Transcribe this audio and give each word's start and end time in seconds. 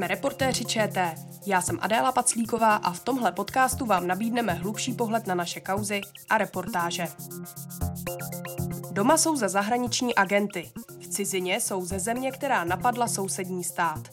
Jsme 0.00 0.08
reportéři 0.08 0.64
ČT. 0.64 1.14
Já 1.46 1.60
jsem 1.60 1.78
Adéla 1.80 2.12
Paclíková 2.12 2.74
a 2.76 2.92
v 2.92 3.00
tomhle 3.00 3.32
podcastu 3.32 3.86
vám 3.86 4.06
nabídneme 4.06 4.52
hlubší 4.52 4.92
pohled 4.92 5.26
na 5.26 5.34
naše 5.34 5.60
kauzy 5.60 6.00
a 6.30 6.38
reportáže. 6.38 7.06
Doma 8.90 9.16
jsou 9.16 9.36
za 9.36 9.48
zahraniční 9.48 10.14
agenty. 10.14 10.70
V 11.00 11.08
cizině 11.08 11.60
jsou 11.60 11.84
ze 11.84 11.98
země, 11.98 12.32
která 12.32 12.64
napadla 12.64 13.08
sousední 13.08 13.64
stát. 13.64 14.08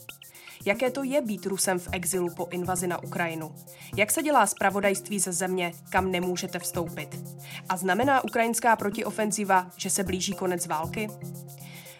Jaké 0.64 0.90
to 0.90 1.02
je 1.02 1.22
být 1.22 1.46
Rusem 1.46 1.78
v 1.78 1.88
exilu 1.92 2.34
po 2.34 2.46
invazi 2.50 2.86
na 2.86 3.02
Ukrajinu? 3.02 3.54
Jak 3.96 4.10
se 4.10 4.22
dělá 4.22 4.46
zpravodajství 4.46 5.18
ze 5.18 5.32
země, 5.32 5.72
kam 5.90 6.10
nemůžete 6.10 6.58
vstoupit? 6.58 7.20
A 7.68 7.76
znamená 7.76 8.24
ukrajinská 8.24 8.76
protiofenziva, 8.76 9.70
že 9.76 9.90
se 9.90 10.04
blíží 10.04 10.32
konec 10.32 10.66
války? 10.66 11.08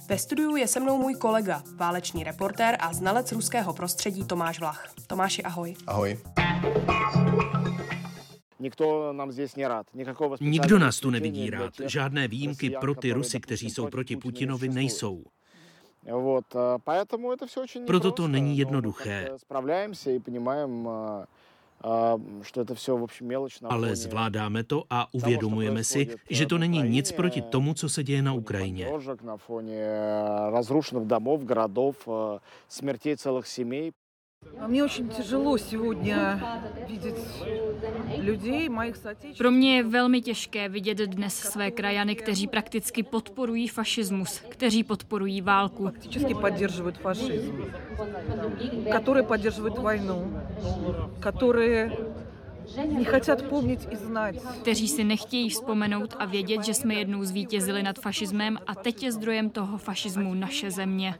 Ve 0.09 0.19
studiu 0.19 0.57
je 0.57 0.69
se 0.69 0.80
mnou 0.80 0.98
můj 0.98 1.15
kolega, 1.15 1.62
váleční 1.77 2.25
reportér 2.25 2.77
a 2.80 2.93
znalec 2.93 3.33
ruského 3.33 3.73
prostředí 3.75 4.25
Tomáš 4.25 4.61
Vlach. 4.61 4.93
Tomáši, 5.07 5.43
ahoj. 5.43 5.75
Ahoj. 5.87 6.19
Nikdo 8.61 9.12
nám 9.12 9.33
zde 9.33 9.47
nerad. 9.57 9.87
Nikdo 10.41 10.79
nás 10.79 11.01
tu 11.01 11.11
nevidí 11.11 11.51
rád. 11.51 11.73
Žádné 11.87 12.29
výjimky 12.29 12.71
pro 12.71 12.95
ty 12.95 13.12
Rusy, 13.12 13.41
kteří 13.41 13.71
jsou 13.71 13.87
proti 13.87 14.17
Putinovi, 14.17 14.69
nejsou. 14.69 15.25
Proto 17.87 18.12
to 18.12 18.29
není 18.29 18.59
jednoduché. 18.59 19.29
Ale 23.69 23.97
zvládáme 23.97 24.65
to 24.65 24.85
a 24.91 25.15
uvědomujeme 25.15 25.85
si, 25.85 26.17
že 26.31 26.47
to 26.47 26.59
není 26.59 26.83
nic 26.83 27.13
proti 27.13 27.43
tomu, 27.43 27.75
co 27.75 27.89
se 27.89 28.05
děje 28.05 28.23
na 28.23 28.33
Ukrajině. 28.33 28.89
Pro 39.39 39.50
mě 39.50 39.77
je 39.77 39.83
velmi 39.83 40.20
těžké 40.20 40.69
vidět 40.69 40.98
dnes 40.98 41.34
své 41.34 41.70
krajany, 41.70 42.17
kteří 42.17 42.47
prakticky 42.47 43.03
podporují 43.03 43.69
fašismus, 43.69 44.39
kteří 44.48 44.84
podporují 44.84 45.41
válku. 45.41 45.84
Fakticky 45.84 46.34
podporují 46.34 46.97
fašismus, 46.97 47.69
který 47.69 48.05
podporují 49.55 49.83
vojnu, 49.83 50.41
který 52.73 53.06
kteří 54.62 54.88
si 54.88 55.03
nechtějí 55.03 55.50
vzpomenout 55.50 56.16
a 56.20 56.26
vědět, 56.26 56.64
že 56.64 56.73
jsme 56.73 56.94
jednou 56.94 57.23
zvítězili 57.23 57.84
nad 57.84 58.00
fašismem 58.00 58.58
a 58.67 58.76
teď 58.76 59.03
je 59.03 59.12
zdrojem 59.12 59.50
toho 59.50 59.78
fašismu 59.78 60.34
naše 60.34 60.72
země. 60.72 61.16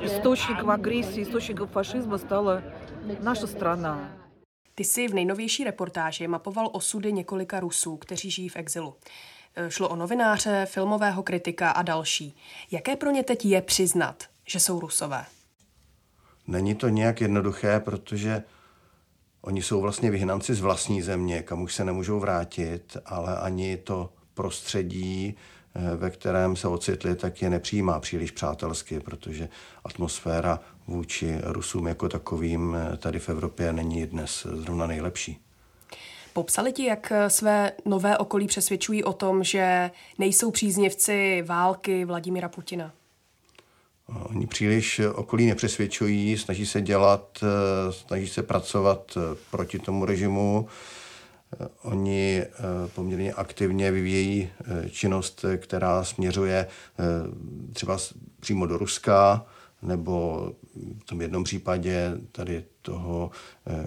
Источником 0.00 0.70
агрессии, 0.70 1.22
источником 1.22 1.68
фашизма 1.68 2.18
stala 2.18 2.62
naše 3.20 3.46
strana. 3.46 4.10
Ty 4.74 4.84
jsi 4.84 5.08
v 5.08 5.14
nejnovější 5.14 5.64
reportáži 5.64 6.28
mapoval 6.28 6.68
osudy 6.72 7.12
několika 7.12 7.60
Rusů, 7.60 7.96
kteří 7.96 8.30
žijí 8.30 8.48
v 8.48 8.56
exilu. 8.56 8.94
E, 9.56 9.70
šlo 9.70 9.88
o 9.88 9.96
novináře, 9.96 10.66
filmového 10.70 11.22
kritika 11.22 11.70
a 11.70 11.82
další. 11.82 12.36
Jaké 12.70 12.96
pro 12.96 13.10
ně 13.10 13.22
teď 13.22 13.44
je 13.44 13.62
přiznat, 13.62 14.24
že 14.46 14.60
jsou 14.60 14.80
Rusové? 14.80 15.24
Není 16.46 16.74
to 16.74 16.88
nějak 16.88 17.20
jednoduché, 17.20 17.80
protože 17.80 18.42
Oni 19.41 19.61
jsou 19.61 19.81
vlastně 19.81 20.11
vyhnanci 20.11 20.55
z 20.55 20.61
vlastní 20.61 21.01
země, 21.01 21.41
kam 21.41 21.61
už 21.61 21.73
se 21.73 21.85
nemůžou 21.85 22.19
vrátit, 22.19 22.97
ale 23.05 23.37
ani 23.37 23.77
to 23.77 24.09
prostředí, 24.33 25.35
eh, 25.75 25.95
ve 25.95 26.09
kterém 26.09 26.55
se 26.55 26.67
ocitli, 26.67 27.15
tak 27.15 27.41
je 27.41 27.49
nepřijímá 27.49 27.99
příliš 27.99 28.31
přátelsky, 28.31 28.99
protože 28.99 29.49
atmosféra 29.83 30.59
vůči 30.87 31.37
Rusům 31.43 31.87
jako 31.87 32.09
takovým 32.09 32.75
eh, 32.75 32.97
tady 32.97 33.19
v 33.19 33.29
Evropě 33.29 33.73
není 33.73 34.05
dnes 34.05 34.47
zrovna 34.51 34.87
nejlepší. 34.87 35.39
Popsali 36.33 36.73
ti, 36.73 36.85
jak 36.85 37.11
eh, 37.11 37.29
své 37.29 37.71
nové 37.85 38.17
okolí 38.17 38.47
přesvědčují 38.47 39.03
o 39.03 39.13
tom, 39.13 39.43
že 39.43 39.91
nejsou 40.17 40.51
příznivci 40.51 41.43
války 41.47 42.05
Vladimira 42.05 42.49
Putina? 42.49 42.93
Oni 44.13 44.47
příliš 44.47 45.01
okolí 45.13 45.45
nepřesvědčují, 45.45 46.37
snaží 46.37 46.65
se 46.65 46.81
dělat, 46.81 47.43
snaží 47.89 48.27
se 48.27 48.43
pracovat 48.43 49.17
proti 49.51 49.79
tomu 49.79 50.05
režimu. 50.05 50.67
Oni 51.81 52.43
poměrně 52.95 53.33
aktivně 53.33 53.91
vyvíjejí 53.91 54.49
činnost, 54.91 55.45
která 55.57 56.03
směřuje 56.03 56.67
třeba 57.73 57.97
přímo 58.39 58.65
do 58.65 58.77
Ruska, 58.77 59.45
nebo 59.81 60.47
v 61.01 61.05
tom 61.05 61.21
jednom 61.21 61.43
případě 61.43 62.11
tady 62.31 62.63
toho 62.81 63.31
eh, 63.67 63.85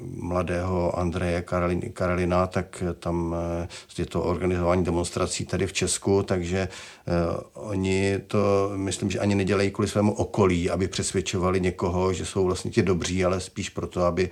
mladého 0.00 0.98
Andreje 0.98 1.44
Karolina, 1.92 2.46
tak 2.46 2.82
tam 2.98 3.36
eh, 3.62 3.68
je 3.98 4.06
to 4.06 4.22
organizování 4.22 4.84
demonstrací 4.84 5.46
tady 5.46 5.66
v 5.66 5.72
Česku, 5.72 6.22
takže 6.22 6.58
eh, 6.58 6.70
oni 7.54 8.18
to, 8.26 8.70
myslím, 8.76 9.10
že 9.10 9.18
ani 9.18 9.34
nedělají 9.34 9.70
kvůli 9.70 9.88
svému 9.88 10.12
okolí, 10.12 10.70
aby 10.70 10.88
přesvědčovali 10.88 11.60
někoho, 11.60 12.12
že 12.12 12.26
jsou 12.26 12.44
vlastně 12.44 12.70
ti 12.70 12.82
dobří, 12.82 13.24
ale 13.24 13.40
spíš 13.40 13.70
proto, 13.70 14.04
aby 14.04 14.30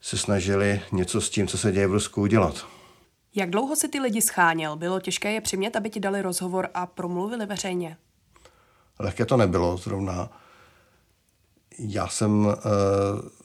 se 0.00 0.18
snažili 0.18 0.80
něco 0.92 1.20
s 1.20 1.30
tím, 1.30 1.46
co 1.46 1.58
se 1.58 1.72
děje 1.72 1.86
v 1.86 1.92
Rusku, 1.92 2.22
udělat. 2.22 2.66
Jak 3.34 3.50
dlouho 3.50 3.76
si 3.76 3.88
ty 3.88 4.00
lidi 4.00 4.22
scháněl? 4.22 4.76
Bylo 4.76 5.00
těžké 5.00 5.32
je 5.32 5.40
přimět, 5.40 5.76
aby 5.76 5.90
ti 5.90 6.00
dali 6.00 6.22
rozhovor 6.22 6.68
a 6.74 6.86
promluvili 6.86 7.46
veřejně? 7.46 7.96
Lehké 8.98 9.24
to 9.26 9.36
nebylo 9.36 9.76
zrovna. 9.76 10.30
Já 11.78 12.08
jsem 12.08 12.46
uh, 12.46 12.54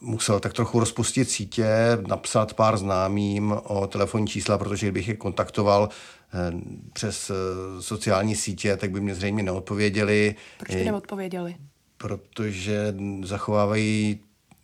musel 0.02 0.40
tak 0.40 0.54
trochu 0.54 0.80
rozpustit 0.80 1.30
sítě, 1.30 1.68
napsat 2.08 2.54
pár 2.54 2.78
známým 2.78 3.56
o 3.64 3.88
telefonní 3.88 4.28
čísla, 4.28 4.58
protože 4.58 4.86
kdybych 4.86 5.08
je 5.08 5.16
kontaktoval 5.16 5.82
uh, 5.84 6.62
přes 6.94 7.30
uh, 7.30 7.36
sociální 7.80 8.36
sítě, 8.36 8.78
tak 8.78 8.92
by 8.92 9.02
mě 9.02 9.16
zřejmě 9.16 9.44
neodpověděli. 9.44 10.36
Proč 10.58 10.76
by 10.76 10.86
neodpověděli? 10.86 11.56
Protože 11.98 12.96
zachovávají 13.24 14.20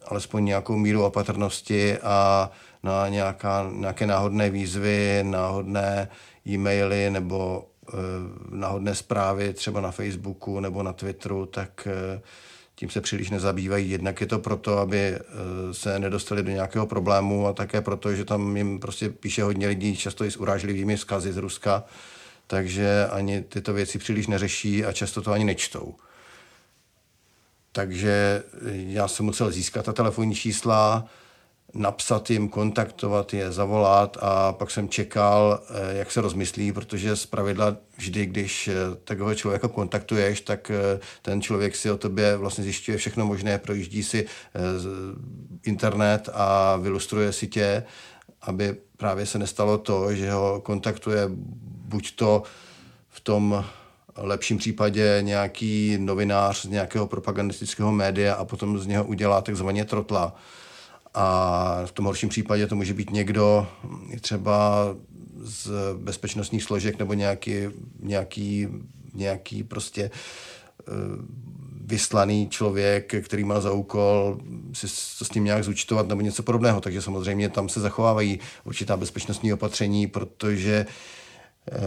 alespoň 0.06 0.46
nějakou 0.46 0.78
míru 0.78 1.04
opatrnosti 1.04 1.98
a 1.98 2.52
na 2.84 3.08
nějaká, 3.08 3.70
nějaké 3.74 4.08
náhodné 4.08 4.50
výzvy, 4.50 5.24
náhodné 5.24 6.10
e-maily 6.48 7.10
nebo 7.10 7.68
Eh, 7.94 7.96
náhodné 8.50 8.96
zprávy 8.96 9.54
třeba 9.54 9.82
na 9.82 9.92
Facebooku 9.92 10.60
nebo 10.60 10.84
na 10.84 10.94
Twitteru, 10.94 11.46
tak 11.46 11.88
eh, 11.92 12.22
tím 12.76 12.90
se 12.90 13.02
příliš 13.02 13.30
nezabývají. 13.30 13.90
Jednak 13.90 14.22
je 14.22 14.28
to 14.28 14.40
proto, 14.40 14.78
aby 14.78 14.98
eh, 14.98 15.20
se 15.72 16.00
nedostali 16.00 16.44
do 16.44 16.52
nějakého 16.52 16.88
problému 16.88 17.48
a 17.48 17.54
také 17.54 17.82
proto, 17.82 18.16
že 18.16 18.26
tam 18.26 18.58
jim 18.58 18.80
prostě 18.80 19.10
píše 19.10 19.44
hodně 19.44 19.68
lidí, 19.68 19.98
často 19.98 20.24
i 20.24 20.32
s 20.32 20.38
urážlivými 20.38 20.96
vzkazy 20.96 21.34
z 21.34 21.38
Ruska, 21.38 21.84
takže 22.48 23.08
ani 23.12 23.42
tyto 23.42 23.74
věci 23.74 23.98
příliš 23.98 24.28
neřeší 24.28 24.86
a 24.86 24.92
často 24.92 25.22
to 25.22 25.32
ani 25.32 25.46
nečtou. 25.46 25.96
Takže 27.72 28.44
já 28.72 29.08
jsem 29.08 29.26
musel 29.26 29.52
získat 29.52 29.86
ta 29.86 29.94
telefonní 29.94 30.36
čísla, 30.36 31.06
napsat 31.74 32.30
jim, 32.30 32.50
kontaktovat 32.50 33.34
je, 33.34 33.52
zavolat 33.52 34.18
a 34.22 34.54
pak 34.54 34.72
jsem 34.72 34.90
čekal, 34.90 35.60
eh, 35.70 35.98
jak 35.98 36.12
se 36.12 36.22
rozmyslí, 36.22 36.72
protože 36.72 37.16
z 37.16 37.26
pravidla 37.26 37.78
vždy, 37.98 38.26
když 38.26 38.68
eh, 38.68 38.74
takového 39.04 39.36
člověka 39.36 39.68
kontaktuješ, 39.68 40.42
tak 40.42 40.72
eh, 40.72 41.00
ten 41.22 41.42
člověk 41.42 41.76
si 41.76 41.92
o 41.92 41.98
tobě 41.98 42.38
vlastně 42.38 42.64
zjišťuje 42.64 42.98
všechno 42.98 43.26
možné, 43.26 43.58
projíždí 43.58 44.04
si 44.04 44.26
internet 45.64 46.30
a 46.34 46.76
vylustruje 46.76 47.34
si 47.34 47.48
tě, 47.48 47.84
aby 48.42 48.76
právě 48.98 49.26
se 49.26 49.40
nestalo 49.40 49.78
to, 49.78 50.14
že 50.14 50.32
ho 50.32 50.62
kontaktuje 50.62 51.24
buď 51.88 52.16
to 52.16 52.44
v 53.10 53.20
tom 53.20 53.66
lepším 54.18 54.58
případě 54.58 55.20
nějaký 55.22 55.98
novinář 56.00 56.62
z 56.62 56.70
nějakého 56.70 57.08
propagandistického 57.08 57.92
média 57.92 58.34
a 58.34 58.46
potom 58.46 58.80
z 58.80 58.88
něho 58.88 59.04
udělá 59.04 59.42
takzvaně 59.42 59.86
trotla 59.86 60.36
a 61.18 61.82
v 61.86 61.92
tom 61.92 62.06
horším 62.06 62.30
případě 62.30 62.68
to 62.68 62.76
může 62.76 62.94
být 62.94 63.10
někdo 63.10 63.68
třeba 64.22 64.86
z 65.40 65.72
bezpečnostních 65.98 66.64
složek 66.64 67.00
nebo 67.00 67.14
nějaký, 67.14 67.54
nějaký, 68.00 68.68
nějaký 69.14 69.64
prostě 69.64 70.12
eh, 70.12 70.92
vyslaný 71.86 72.48
člověk, 72.50 73.16
který 73.26 73.44
má 73.44 73.60
za 73.60 73.72
úkol 73.72 74.40
si 74.74 74.88
to 75.20 75.26
s 75.26 75.30
tím 75.30 75.44
nějak 75.44 75.64
zúčtovat 75.64 76.08
nebo 76.08 76.22
něco 76.22 76.44
podobného. 76.44 76.82
Takže 76.82 77.02
samozřejmě 77.02 77.50
tam 77.50 77.70
se 77.70 77.80
zachovávají 77.80 78.40
určitá 78.64 78.98
bezpečnostní 78.98 79.54
opatření, 79.54 80.08
protože 80.08 80.86
eh, 81.72 81.78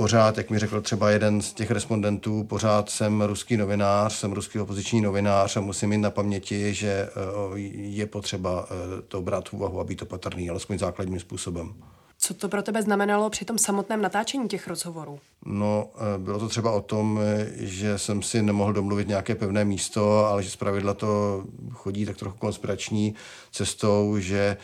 pořád, 0.00 0.36
jak 0.38 0.50
mi 0.50 0.58
řekl 0.58 0.80
třeba 0.80 1.10
jeden 1.10 1.42
z 1.42 1.52
těch 1.52 1.70
respondentů, 1.70 2.44
pořád 2.44 2.90
jsem 2.90 3.22
ruský 3.22 3.56
novinář, 3.56 4.12
jsem 4.12 4.32
ruský 4.32 4.58
opoziční 4.58 5.00
novinář 5.00 5.56
a 5.56 5.60
musím 5.60 5.88
mít 5.88 5.98
na 5.98 6.10
paměti, 6.10 6.74
že 6.74 6.88
eh, 6.88 7.58
je 7.74 8.06
potřeba 8.06 8.66
eh, 8.70 9.02
to 9.08 9.22
brát 9.22 9.48
v 9.48 9.52
úvahu 9.52 9.80
a 9.80 9.84
být 9.84 10.02
opatrný, 10.02 10.50
alespoň 10.50 10.78
základním 10.78 11.20
způsobem. 11.20 11.74
Co 12.18 12.34
to 12.34 12.48
pro 12.48 12.62
tebe 12.62 12.82
znamenalo 12.82 13.30
při 13.30 13.44
tom 13.44 13.58
samotném 13.58 14.02
natáčení 14.02 14.48
těch 14.48 14.68
rozhovorů? 14.68 15.18
No, 15.44 15.90
bylo 16.18 16.38
to 16.38 16.48
třeba 16.48 16.72
o 16.72 16.80
tom, 16.80 17.20
že 17.56 17.98
jsem 17.98 18.22
si 18.22 18.42
nemohl 18.42 18.72
domluvit 18.72 19.08
nějaké 19.08 19.34
pevné 19.34 19.64
místo, 19.64 20.26
ale 20.26 20.42
že 20.42 20.50
zpravidla 20.50 20.94
to 20.94 21.42
chodí 21.72 22.06
tak 22.06 22.16
trochu 22.16 22.38
konspirační 22.38 23.14
cestou, 23.52 24.18
že 24.18 24.56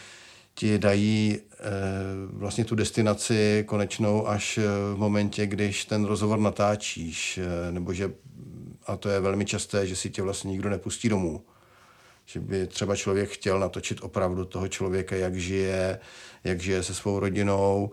ti 0.58 0.78
dají 0.78 1.40
vlastně 2.32 2.64
tu 2.64 2.74
destinaci 2.74 3.64
konečnou 3.66 4.28
až 4.28 4.58
v 4.94 4.96
momentě, 4.96 5.46
když 5.46 5.84
ten 5.84 6.04
rozhovor 6.04 6.38
natáčíš, 6.38 7.40
nebo 7.70 7.92
že, 7.92 8.12
a 8.86 8.96
to 8.96 9.08
je 9.08 9.20
velmi 9.20 9.44
časté, 9.44 9.86
že 9.86 9.96
si 9.96 10.10
tě 10.10 10.22
vlastně 10.22 10.50
nikdo 10.50 10.70
nepustí 10.70 11.08
domů. 11.08 11.44
Že 12.24 12.40
by 12.40 12.66
třeba 12.66 12.96
člověk 12.96 13.30
chtěl 13.30 13.60
natočit 13.60 13.98
opravdu 14.02 14.44
toho 14.44 14.68
člověka, 14.68 15.16
jak 15.16 15.36
žije, 15.36 15.98
jak 16.44 16.60
žije 16.60 16.82
se 16.82 16.94
svou 16.94 17.18
rodinou, 17.20 17.90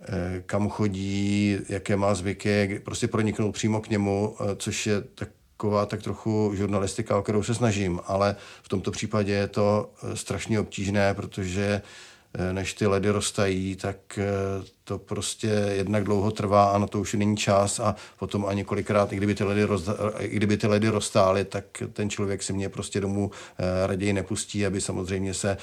eh, 0.00 0.42
kam 0.46 0.68
chodí, 0.68 1.58
jaké 1.68 1.96
má 1.96 2.14
zvyky, 2.14 2.80
prostě 2.84 3.08
proniknout 3.08 3.52
přímo 3.52 3.80
k 3.80 3.88
němu, 3.88 4.36
eh, 4.40 4.56
což 4.56 4.86
je 4.86 5.02
taková 5.62 5.86
tak 5.86 6.02
trochu 6.02 6.52
žurnalistika, 6.54 7.18
o 7.18 7.22
kterou 7.22 7.42
se 7.42 7.54
snažím, 7.54 8.00
ale 8.06 8.36
v 8.62 8.68
tomto 8.68 8.90
případě 8.90 9.32
je 9.32 9.48
to 9.48 9.90
eh, 10.02 10.16
strašně 10.16 10.60
obtížné, 10.60 11.14
protože 11.14 11.82
Eh, 12.34 12.52
než 12.52 12.74
ty 12.74 12.86
ledy 12.86 13.10
roztají, 13.10 13.76
tak 13.76 14.18
eh, 14.18 14.24
to 14.84 14.98
prostě 14.98 15.46
jednak 15.76 16.04
dlouho 16.04 16.30
trvá 16.30 16.64
a 16.64 16.78
na 16.78 16.86
to 16.86 17.00
už 17.00 17.14
není 17.14 17.36
čas 17.36 17.80
a 17.80 17.94
potom 18.18 18.46
a 18.46 18.52
několikrát, 18.52 19.12
i 19.12 19.16
kdyby 19.16 19.34
ty 19.34 19.44
ledy, 19.44 19.64
roz, 19.64 19.88
i 20.18 20.28
kdyby 20.28 20.56
ty 20.56 20.66
ledy 20.66 20.88
roztály, 20.88 21.44
tak 21.44 21.64
ten 21.92 22.10
člověk 22.10 22.42
si 22.42 22.52
mě 22.52 22.68
prostě 22.68 23.00
domů 23.00 23.30
raději 23.86 24.12
nepustí, 24.12 24.66
aby 24.66 24.80
samozřejmě 24.80 25.34
se 25.34 25.56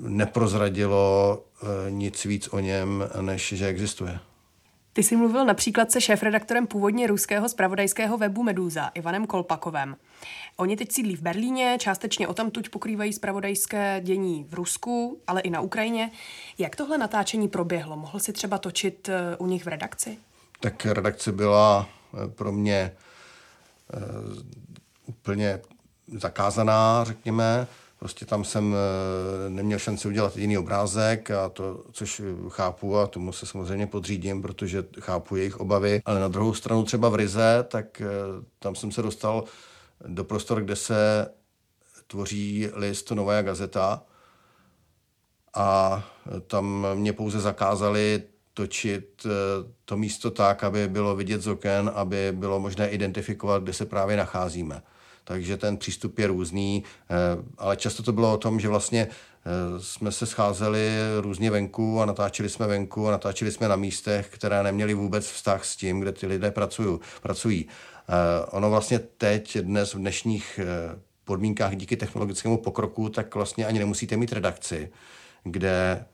neprozradilo 0.00 1.42
nic 1.88 2.24
víc 2.24 2.48
o 2.48 2.60
něm, 2.60 3.08
než 3.20 3.52
že 3.56 3.66
existuje. 3.66 4.18
Ty 4.92 5.02
jsi 5.02 5.16
mluvil 5.16 5.44
například 5.44 5.92
se 5.92 6.00
šéfredaktorem 6.00 6.66
původně 6.66 7.06
ruského 7.06 7.48
spravodajského 7.48 8.18
webu 8.18 8.42
Meduza, 8.42 8.90
Ivanem 8.94 9.26
Kolpakovem. 9.26 9.96
Oni 10.56 10.76
teď 10.76 10.92
sídlí 10.92 11.16
v 11.16 11.22
Berlíně, 11.22 11.76
částečně 11.80 12.28
o 12.28 12.34
tamtuť 12.34 12.68
pokrývají 12.68 13.12
spravodajské 13.12 14.00
dění 14.04 14.46
v 14.48 14.54
Rusku, 14.54 15.20
ale 15.26 15.40
i 15.40 15.50
na 15.50 15.60
Ukrajině. 15.60 16.10
Jak 16.58 16.76
tohle 16.76 16.98
natáčení 16.98 17.48
proběhlo? 17.48 17.96
Mohl 17.96 18.20
si 18.20 18.32
třeba 18.32 18.58
točit 18.58 19.08
eh, 19.08 19.36
u 19.36 19.46
nich 19.46 19.64
v 19.64 19.68
redakci? 19.68 20.18
Tak 20.60 20.86
redakce 20.86 21.32
byla 21.32 21.88
eh, 22.14 22.28
pro 22.28 22.52
mě 22.52 22.92
uh, 23.94 24.38
úplně 25.06 25.60
zakázaná, 26.18 27.04
řekněme. 27.04 27.66
Prostě 28.02 28.26
tam 28.26 28.44
jsem 28.44 28.74
eh, 28.74 29.50
neměl 29.50 29.78
šanci 29.78 30.08
udělat 30.08 30.36
jediný 30.36 30.58
obrázek, 30.58 31.30
a 31.30 31.48
to, 31.48 31.84
což 31.92 32.22
chápu 32.48 32.98
a 32.98 33.06
tomu 33.06 33.32
se 33.32 33.46
samozřejmě 33.46 33.86
podřídím, 33.86 34.42
protože 34.42 34.84
chápu 35.00 35.36
jejich 35.36 35.60
obavy. 35.60 36.02
Ale 36.04 36.20
na 36.20 36.28
druhou 36.28 36.54
stranu 36.54 36.84
třeba 36.84 37.08
v 37.08 37.14
Rize, 37.14 37.64
tak 37.68 38.00
eh, 38.00 38.06
tam 38.58 38.74
jsem 38.74 38.92
se 38.92 39.02
dostal 39.02 39.44
do 40.06 40.24
prostor, 40.24 40.62
kde 40.62 40.76
se 40.76 41.28
tvoří 42.06 42.68
list 42.74 43.10
Nová 43.10 43.42
gazeta 43.42 44.02
a 45.54 46.04
tam 46.46 46.86
mě 46.94 47.12
pouze 47.12 47.40
zakázali 47.40 48.22
točit 48.54 49.26
eh, 49.26 49.30
to 49.84 49.96
místo 49.96 50.30
tak, 50.30 50.64
aby 50.64 50.88
bylo 50.88 51.16
vidět 51.16 51.40
z 51.40 51.48
oken, 51.48 51.92
aby 51.94 52.32
bylo 52.32 52.60
možné 52.60 52.88
identifikovat, 52.88 53.62
kde 53.62 53.72
se 53.72 53.86
právě 53.86 54.16
nacházíme 54.16 54.82
takže 55.32 55.56
ten 55.56 55.76
přístup 55.76 56.18
je 56.18 56.26
různý, 56.26 56.84
eh, 57.10 57.14
ale 57.58 57.76
často 57.76 58.02
to 58.02 58.12
bylo 58.12 58.32
o 58.32 58.36
tom, 58.36 58.60
že 58.60 58.68
vlastně 58.68 59.08
eh, 59.08 59.80
jsme 59.80 60.12
se 60.12 60.26
scházeli 60.26 60.88
různě 61.20 61.50
venku 61.50 62.00
a 62.00 62.06
natáčeli 62.06 62.48
jsme 62.48 62.66
venku 62.66 63.08
a 63.08 63.10
natáčeli 63.10 63.52
jsme 63.52 63.68
na 63.68 63.76
místech, 63.76 64.28
které 64.28 64.62
neměly 64.62 64.94
vůbec 64.94 65.30
vztah 65.30 65.64
s 65.64 65.76
tím, 65.76 66.00
kde 66.00 66.12
ty 66.12 66.26
lidé 66.26 66.50
pracují. 66.50 66.98
pracují. 67.22 67.66
Eh, 68.08 68.46
ono 68.50 68.70
vlastně 68.70 68.98
teď, 68.98 69.58
dnes 69.58 69.94
v 69.94 69.98
dnešních 69.98 70.60
podmínkách 71.24 71.76
díky 71.76 71.96
technologickému 71.96 72.58
pokroku, 72.58 73.08
tak 73.08 73.34
vlastně 73.34 73.66
ani 73.66 73.78
nemusíte 73.78 74.16
mít 74.16 74.32
redakci, 74.32 74.90
kde 75.44 76.04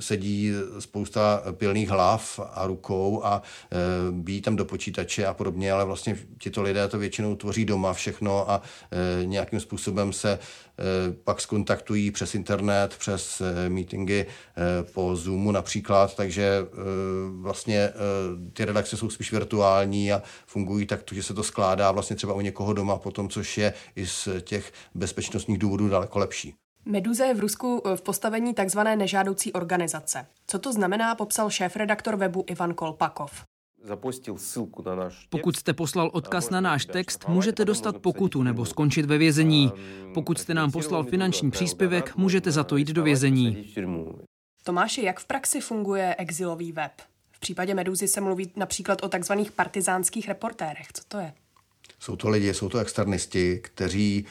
sedí 0.00 0.52
spousta 0.78 1.42
pilných 1.52 1.88
hlav 1.88 2.40
a 2.52 2.66
rukou 2.66 3.24
a 3.24 3.42
eh, 3.72 3.76
bíjí 4.10 4.40
tam 4.40 4.56
do 4.56 4.64
počítače 4.64 5.26
a 5.26 5.34
podobně, 5.34 5.72
ale 5.72 5.84
vlastně 5.84 6.18
tito 6.38 6.62
lidé 6.62 6.88
to 6.88 6.98
většinou 6.98 7.36
tvoří 7.36 7.64
doma 7.64 7.92
všechno 7.92 8.50
a 8.50 8.62
eh, 8.62 9.26
nějakým 9.26 9.60
způsobem 9.60 10.12
se 10.12 10.38
pak 11.24 11.40
skontaktují 11.40 12.10
přes 12.10 12.34
internet, 12.34 12.96
přes 12.98 13.42
meetingy 13.68 14.26
po 14.94 15.16
Zoomu 15.16 15.52
například, 15.52 16.16
takže 16.16 16.66
vlastně 17.40 17.92
ty 18.52 18.64
redakce 18.64 18.96
jsou 18.96 19.10
spíš 19.10 19.32
virtuální 19.32 20.12
a 20.12 20.22
fungují 20.46 20.86
tak, 20.86 21.00
že 21.12 21.22
se 21.22 21.34
to 21.34 21.42
skládá 21.42 21.92
vlastně 21.92 22.16
třeba 22.16 22.34
u 22.34 22.40
někoho 22.40 22.72
doma 22.72 22.98
potom, 22.98 23.28
což 23.28 23.58
je 23.58 23.72
i 23.96 24.06
z 24.06 24.28
těch 24.40 24.72
bezpečnostních 24.94 25.58
důvodů 25.58 25.88
daleko 25.88 26.18
lepší. 26.18 26.54
Meduza 26.84 27.24
je 27.24 27.34
v 27.34 27.40
Rusku 27.40 27.82
eh, 27.84 27.96
v 27.96 28.02
postavení 28.02 28.54
takzvané 28.54 28.96
nežádoucí 28.96 29.52
organizace. 29.52 30.26
Co 30.46 30.58
to 30.58 30.72
znamená, 30.72 31.14
popsal 31.14 31.50
šéf-redaktor 31.50 32.16
webu 32.16 32.44
Ivan 32.46 32.74
Kolpakov. 32.74 33.44
Pokud 35.30 35.56
jste 35.56 35.72
poslal 35.72 36.10
odkaz 36.12 36.50
na 36.50 36.60
náš 36.60 36.84
text, 36.84 37.28
můžete 37.28 37.64
dostat 37.64 37.98
pokutu 37.98 38.42
nebo 38.42 38.66
skončit 38.66 39.06
ve 39.06 39.18
vězení. 39.18 39.72
Pokud 40.14 40.38
jste 40.38 40.54
nám 40.54 40.70
poslal 40.70 41.04
finanční 41.04 41.50
příspěvek, 41.50 42.16
můžete 42.16 42.50
za 42.50 42.64
to 42.64 42.76
jít 42.76 42.88
do 42.88 43.02
vězení. 43.02 43.74
Tomáši, 44.64 45.02
jak 45.02 45.20
v 45.20 45.24
praxi 45.24 45.60
funguje 45.60 46.14
exilový 46.18 46.72
web? 46.72 46.92
V 47.30 47.40
případě 47.40 47.74
Meduzy 47.74 48.08
se 48.08 48.20
mluví 48.20 48.52
například 48.56 49.02
o 49.02 49.08
takzvaných 49.08 49.52
partizánských 49.52 50.28
reportérech. 50.28 50.92
Co 50.92 51.02
to 51.08 51.18
je? 51.18 51.32
Jsou 51.98 52.16
to 52.16 52.28
lidi, 52.28 52.54
jsou 52.54 52.68
to 52.68 52.78
externisti, 52.78 53.60
kteří 53.62 54.26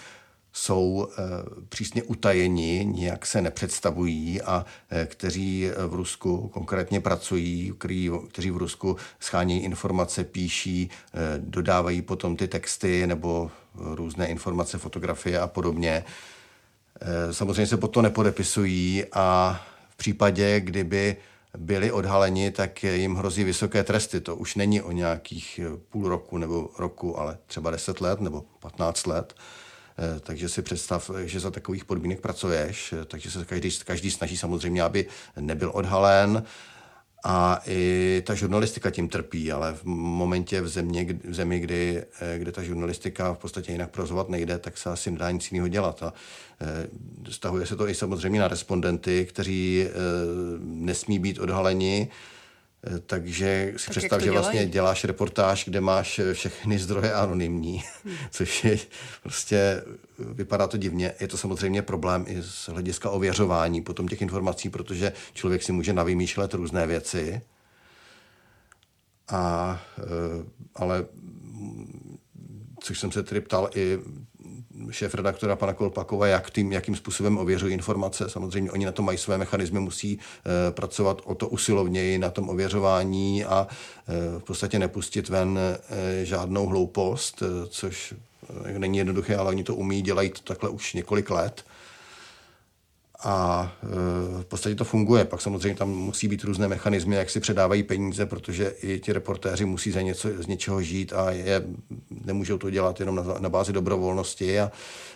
jsou 0.53 1.07
eh, 1.11 1.21
přísně 1.69 2.03
utajeni, 2.03 2.85
nijak 2.85 3.25
se 3.25 3.41
nepředstavují 3.41 4.41
a 4.41 4.65
eh, 4.89 5.05
kteří 5.05 5.69
v 5.87 5.93
Rusku 5.93 6.47
konkrétně 6.47 6.99
pracují, 6.99 7.73
kteří 8.29 8.51
v 8.51 8.57
Rusku 8.57 8.97
schánějí 9.19 9.59
informace, 9.61 10.23
píší, 10.23 10.89
eh, 10.89 11.17
dodávají 11.37 12.01
potom 12.01 12.35
ty 12.35 12.47
texty 12.47 13.07
nebo 13.07 13.51
různé 13.75 14.27
informace, 14.27 14.77
fotografie 14.77 15.39
a 15.39 15.47
podobně. 15.47 16.03
Samozřejmě 17.31 17.67
se 17.67 17.77
pod 17.77 17.87
to 17.87 18.01
nepodepisují 18.01 19.05
a 19.13 19.59
v 19.89 19.95
případě, 19.95 20.59
kdyby 20.59 21.17
byli 21.57 21.91
odhaleni, 21.91 22.51
tak 22.51 22.83
jim 22.83 23.15
hrozí 23.15 23.43
vysoké 23.43 23.83
tresty. 23.83 24.21
To 24.21 24.35
už 24.35 24.55
není 24.55 24.81
o 24.81 24.91
nějakých 24.91 25.59
půl 25.89 26.09
roku 26.09 26.37
nebo 26.37 26.69
roku, 26.77 27.19
ale 27.19 27.37
třeba 27.47 27.71
10 27.71 28.01
let 28.01 28.21
nebo 28.21 28.45
15 28.59 29.07
let. 29.07 29.33
Eh, 29.99 30.19
takže 30.19 30.49
si 30.49 30.61
představ, 30.61 31.11
že 31.25 31.39
za 31.39 31.51
takových 31.51 31.85
podmínek 31.85 32.19
pracuješ, 32.21 32.93
eh, 32.93 33.05
takže 33.05 33.31
se 33.31 33.45
každý, 33.45 33.71
každý 33.85 34.11
snaží 34.11 34.37
samozřejmě, 34.37 34.83
aby 34.83 35.05
nebyl 35.39 35.71
odhalen, 35.73 36.43
a 37.23 37.61
i 37.67 38.23
ta 38.25 38.33
žurnalistika 38.33 38.91
tím 38.91 39.09
trpí, 39.09 39.51
ale 39.51 39.73
v 39.73 39.85
momentě 39.85 40.61
v, 40.61 40.67
země, 40.67 41.07
v 41.23 41.33
zemi, 41.33 41.59
kdy, 41.59 42.03
eh, 42.21 42.39
kdy 42.39 42.51
ta 42.51 42.63
žurnalistika 42.63 43.33
v 43.33 43.37
podstatě 43.37 43.71
jinak 43.71 43.89
prozovat 43.89 44.29
nejde, 44.29 44.59
tak 44.59 44.77
se 44.77 44.89
asi 44.89 45.11
nedá 45.11 45.31
nic 45.31 45.51
jiného 45.51 45.67
dělat. 45.67 46.03
A 46.03 46.13
stahuje 47.29 47.65
se 47.65 47.75
to 47.75 47.89
i 47.89 47.95
samozřejmě 47.95 48.39
na 48.39 48.47
respondenty, 48.47 49.25
kteří 49.25 49.85
nesmí 50.59 51.19
být 51.19 51.39
odhaleni, 51.39 52.09
Eh, 52.09 52.38
takže 53.05 53.73
si 53.77 53.85
tak 53.85 53.97
představ, 53.97 54.21
že 54.21 54.31
vlastně 54.31 54.65
děláš 54.65 55.03
reportáž, 55.03 55.65
kde 55.65 55.81
máš 55.81 56.19
eh, 56.19 56.33
všechny 56.33 56.79
zdroje 56.79 57.13
anonymní, 57.13 57.83
hmm. 58.05 58.15
což 58.31 58.63
je 58.63 58.79
prostě, 59.23 59.57
eh, 59.57 59.83
vypadá 60.33 60.67
to 60.67 60.77
divně. 60.77 61.13
Je 61.19 61.27
to 61.27 61.37
samozřejmě 61.37 61.81
problém 61.81 62.25
i 62.27 62.41
z 62.41 62.69
hlediska 62.69 63.09
ověřování 63.09 63.81
potom 63.81 64.07
těch 64.07 64.21
informací, 64.21 64.69
protože 64.69 65.13
člověk 65.33 65.63
si 65.63 65.71
může 65.71 65.93
navymýšlet 65.93 66.53
různé 66.53 66.87
věci. 66.87 67.41
A, 69.31 69.81
ale 70.75 71.05
což 72.79 72.99
jsem 72.99 73.11
se 73.11 73.23
tedy 73.23 73.41
ptal 73.41 73.69
i 73.75 73.99
šéf 74.91 75.15
redaktora 75.15 75.55
pana 75.55 75.73
Kolpakova, 75.73 76.27
jak 76.27 76.51
tím, 76.51 76.71
jakým 76.71 76.95
způsobem 76.95 77.37
ověřují 77.37 77.73
informace. 77.73 78.29
Samozřejmě 78.29 78.71
oni 78.71 78.85
na 78.85 78.91
to 78.91 79.01
mají 79.01 79.17
své 79.17 79.37
mechanismy, 79.37 79.79
musí 79.79 80.19
e, 80.19 80.71
pracovat 80.71 81.21
o 81.23 81.35
to 81.35 81.47
usilovněji 81.47 82.17
na 82.17 82.29
tom 82.29 82.49
ověřování 82.49 83.45
a 83.45 83.67
e, 83.67 84.39
v 84.39 84.43
podstatě 84.43 84.79
nepustit 84.79 85.29
ven 85.29 85.59
e, 85.59 86.25
žádnou 86.25 86.65
hloupost, 86.67 87.41
e, 87.41 87.67
což 87.67 88.13
není 88.77 88.97
jednoduché, 88.97 89.35
ale 89.35 89.49
oni 89.49 89.63
to 89.63 89.75
umí, 89.75 90.01
dělají 90.01 90.29
to 90.29 90.41
takhle 90.43 90.69
už 90.69 90.93
několik 90.93 91.29
let 91.29 91.63
a 93.23 93.71
e, 93.83 94.41
v 94.41 94.45
podstatě 94.45 94.75
to 94.75 94.83
funguje. 94.83 95.25
Pak 95.25 95.41
samozřejmě 95.41 95.77
tam 95.77 95.89
musí 95.89 96.27
být 96.27 96.43
různé 96.43 96.67
mechanismy, 96.67 97.15
jak 97.15 97.29
si 97.29 97.39
předávají 97.39 97.83
peníze, 97.83 98.25
protože 98.25 98.67
i 98.81 98.99
ti 98.99 99.13
reportéři 99.13 99.65
musí 99.65 99.91
za 99.91 100.01
něco, 100.01 100.29
z 100.43 100.47
něčeho 100.47 100.81
žít 100.81 101.13
a 101.13 101.31
je, 101.31 101.63
nemůžou 102.25 102.57
to 102.57 102.69
dělat 102.69 102.99
jenom 102.99 103.15
na, 103.15 103.23
na 103.39 103.49
bázi 103.49 103.73
dobrovolnosti 103.73 104.59
a 104.59 104.71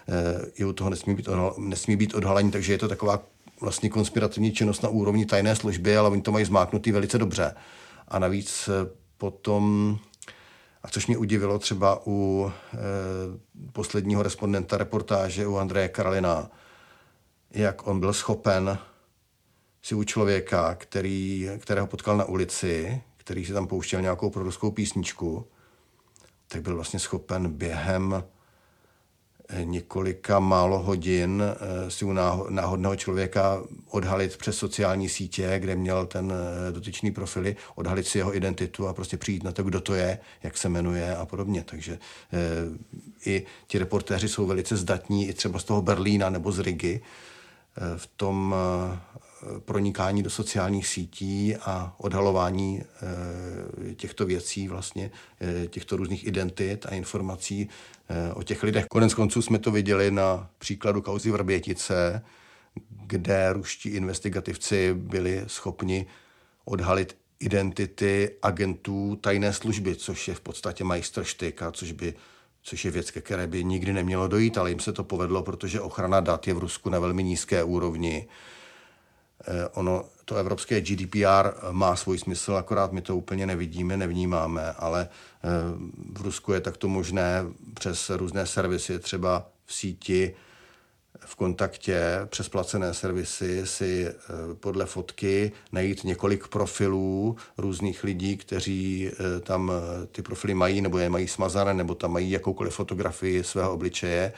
e, 0.07 0.45
i 0.55 0.65
u 0.65 0.73
toho 0.73 0.89
nesmí 0.89 1.15
být, 1.15 1.27
odhal, 1.27 1.55
nesmí 1.57 1.95
být 1.95 2.13
odhalení, 2.13 2.51
takže 2.51 2.73
je 2.73 2.77
to 2.77 2.87
taková 2.87 3.23
vlastně 3.61 3.89
konspirativní 3.89 4.51
činnost 4.51 4.83
na 4.83 4.89
úrovni 4.89 5.25
tajné 5.25 5.55
služby, 5.55 5.97
ale 5.97 6.09
oni 6.09 6.21
to 6.21 6.31
mají 6.31 6.45
zmáknutý 6.45 6.91
velice 6.91 7.17
dobře. 7.17 7.55
A 8.07 8.19
navíc 8.19 8.69
potom, 9.17 9.97
a 10.83 10.89
což 10.89 11.07
mě 11.07 11.17
udivilo 11.17 11.59
třeba 11.59 12.01
u 12.07 12.51
e, 12.73 12.77
posledního 13.71 14.23
respondenta 14.23 14.77
reportáže 14.77 15.47
u 15.47 15.55
Andreje 15.55 15.89
Karolina, 15.89 16.49
jak 17.53 17.87
on 17.87 17.99
byl 17.99 18.13
schopen 18.13 18.79
si 19.81 19.95
u 19.95 20.03
člověka, 20.03 20.75
který, 20.75 21.49
kterého 21.59 21.87
potkal 21.87 22.17
na 22.17 22.25
ulici, 22.25 23.01
který 23.17 23.45
si 23.45 23.53
tam 23.53 23.67
pouštěl 23.67 24.01
nějakou 24.01 24.29
proruskou 24.29 24.71
písničku, 24.71 25.47
tak 26.47 26.61
byl 26.61 26.75
vlastně 26.75 26.99
schopen 26.99 27.51
během 27.51 28.23
eh, 29.49 29.65
několika 29.65 30.39
málo 30.39 30.79
hodin 30.79 31.43
eh, 31.43 31.91
si 31.91 32.05
u 32.05 32.13
náhodného 32.49 32.95
člověka 32.95 33.63
odhalit 33.89 34.37
přes 34.37 34.57
sociální 34.57 35.09
sítě, 35.09 35.59
kde 35.59 35.75
měl 35.75 36.05
ten 36.05 36.33
eh, 36.33 36.71
dotyčný 36.71 37.11
profily, 37.11 37.55
odhalit 37.75 38.07
si 38.07 38.17
jeho 38.17 38.35
identitu 38.35 38.87
a 38.87 38.93
prostě 38.93 39.17
přijít 39.17 39.43
na 39.43 39.51
to, 39.51 39.63
kdo 39.63 39.81
to 39.81 39.93
je, 39.93 40.19
jak 40.43 40.57
se 40.57 40.69
jmenuje 40.69 41.15
a 41.15 41.25
podobně. 41.25 41.63
Takže 41.63 41.99
i 43.25 43.45
ti 43.67 43.77
reportéři 43.77 44.29
jsou 44.29 44.45
velice 44.45 44.77
zdatní, 44.77 45.27
i 45.27 45.33
třeba 45.33 45.59
z 45.59 45.63
toho 45.63 45.81
Berlína 45.81 46.29
nebo 46.29 46.51
z 46.51 46.59
Rigi, 46.59 47.01
v 47.97 48.07
tom 48.17 48.55
pronikání 49.59 50.23
do 50.23 50.29
sociálních 50.29 50.87
sítí 50.87 51.55
a 51.55 51.95
odhalování 51.97 52.81
eh, 52.81 53.95
těchto 53.95 54.25
věcí, 54.25 54.67
vlastně 54.67 55.11
eh, 55.41 55.67
těchto 55.67 55.97
různých 55.97 56.27
identit 56.27 56.85
a 56.85 56.95
informací 56.95 57.69
eh, 58.09 58.33
o 58.33 58.43
těch 58.43 58.63
lidech. 58.63 58.85
Konec 58.85 59.13
konců 59.13 59.41
jsme 59.41 59.59
to 59.59 59.71
viděli 59.71 60.11
na 60.11 60.49
příkladu 60.57 61.01
kauzy 61.01 61.31
Vrbětice, 61.31 62.21
kde 63.05 63.53
ruští 63.53 63.89
investigativci 63.89 64.93
byli 64.93 65.43
schopni 65.47 66.05
odhalit 66.65 67.17
identity 67.39 68.31
agentů 68.41 69.15
tajné 69.21 69.53
služby, 69.53 69.95
což 69.95 70.27
je 70.27 70.33
v 70.33 70.41
podstatě 70.41 70.83
majstrštyk 70.83 71.61
a 71.61 71.71
což 71.71 71.91
by 71.91 72.13
což 72.63 72.85
je 72.85 72.91
věc, 72.91 73.11
ke 73.11 73.21
které 73.21 73.47
by 73.47 73.63
nikdy 73.63 73.93
nemělo 73.93 74.27
dojít, 74.27 74.57
ale 74.57 74.69
jim 74.69 74.79
se 74.79 74.93
to 74.93 75.03
povedlo, 75.03 75.43
protože 75.43 75.81
ochrana 75.81 76.19
dat 76.19 76.47
je 76.47 76.53
v 76.53 76.57
Rusku 76.57 76.89
na 76.89 76.99
velmi 76.99 77.23
nízké 77.23 77.63
úrovni. 77.63 78.27
Eh, 79.47 79.67
ono, 79.73 80.05
to 80.25 80.35
evropské 80.35 80.81
GDPR 80.81 81.71
má 81.71 81.95
svůj 81.95 82.19
smysl, 82.19 82.55
akorát 82.55 82.91
my 82.91 83.01
to 83.01 83.17
úplně 83.17 83.45
nevidíme, 83.45 83.97
nevnímáme, 83.97 84.71
ale 84.71 85.09
eh, 85.09 85.49
v 86.13 86.21
Rusku 86.21 86.53
je 86.53 86.61
takto 86.61 86.87
možné 86.87 87.45
přes 87.73 88.09
různé 88.09 88.45
servisy, 88.45 88.99
třeba 88.99 89.47
v 89.65 89.73
síti, 89.73 90.35
v 91.25 91.35
kontaktě 91.35 92.01
přes 92.25 92.49
placené 92.49 92.93
servisy 92.93 93.61
si 93.65 94.07
eh, 94.07 94.13
podle 94.53 94.85
fotky 94.85 95.51
najít 95.71 96.03
několik 96.03 96.47
profilů 96.47 97.35
různých 97.57 98.03
lidí, 98.03 98.37
kteří 98.37 99.11
tam 99.43 99.71
ty 100.11 100.21
profily 100.21 100.53
mají, 100.53 100.81
nebo 100.81 100.97
je 100.97 101.09
mají 101.09 101.27
smazané, 101.27 101.73
nebo 101.73 101.95
tam 101.95 102.11
mají 102.11 102.31
jakoukoliv 102.31 102.73
fotografii 102.73 103.43
svého 103.43 103.73
obličeje 103.73 104.33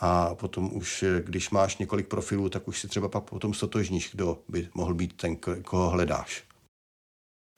a 0.00 0.34
potom 0.34 0.70
už, 0.72 1.04
když 1.20 1.50
máš 1.50 1.78
několik 1.78 2.08
profilů, 2.08 2.48
tak 2.48 2.68
už 2.68 2.80
si 2.80 2.88
třeba 2.88 3.08
pak 3.08 3.24
potom 3.24 3.54
stotožníš, 3.54 4.10
kdo 4.12 4.38
by 4.48 4.68
mohl 4.74 4.94
být 4.94 5.12
ten, 5.16 5.36
koho 5.62 5.90
hledáš. 5.90 6.45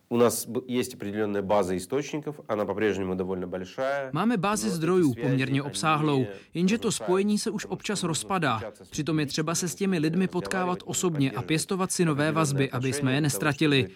У 0.09 0.17
нас 0.17 0.47
есть 0.67 0.93
определенная 0.93 1.41
база 1.41 1.75
источников, 1.75 2.35
она 2.47 2.65
по-прежнему 2.65 3.15
довольно 3.15 3.47
большая. 3.47 4.11
Máme 4.11 4.37
bázi 4.37 4.69
zdrojů 4.69 5.13
poměrně 5.21 5.63
obsáhlou, 5.63 6.25
jenže 6.53 6.77
to 6.77 6.91
spojení 6.91 7.37
se 7.37 7.49
už 7.49 7.65
občas 7.65 8.03
rozpadá. 8.03 8.61
Přitom 8.89 9.19
je 9.19 9.25
třeba 9.25 9.55
se 9.55 9.67
s 9.67 9.75
těmi 9.75 9.99
lidmi 9.99 10.27
potkávat 10.27 10.79
osobně 10.85 11.31
a 11.31 11.41
pěstovat 11.41 11.91
si 11.91 12.05
nové 12.05 12.31
vazby, 12.31 12.71
aby 12.71 12.93
jsme 12.93 13.15
je 13.15 13.21
nestratili. 13.21 13.87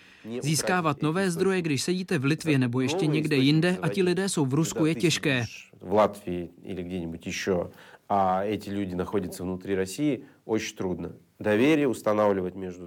Získávat 0.42 1.02
nové 1.02 1.32
zdroje, 1.32 1.62
když 1.62 1.84
sedíte 1.84 2.20
v 2.20 2.26
Litvě 2.26 2.60
nebo 2.60 2.82
ještě 2.82 3.08
někde 3.08 3.36
jinde 3.36 3.78
a 3.82 3.90
ti 3.90 4.04
lidé 4.04 4.30
jsou 4.30 4.46
v 4.46 4.54
Rusku, 4.54 4.86
je 4.86 4.96
těžké. 4.96 5.46
V 5.82 5.94
Latvii 5.94 6.50
или 6.64 6.84
где-нибудь 6.84 7.28
еще 7.28 7.70
a 8.10 8.44
эти 8.44 8.70
люди 8.70 8.96
находятся 8.96 9.44
внутри 9.44 9.76
России, 9.76 10.24
очень 10.46 10.76
трудно. 10.76 11.12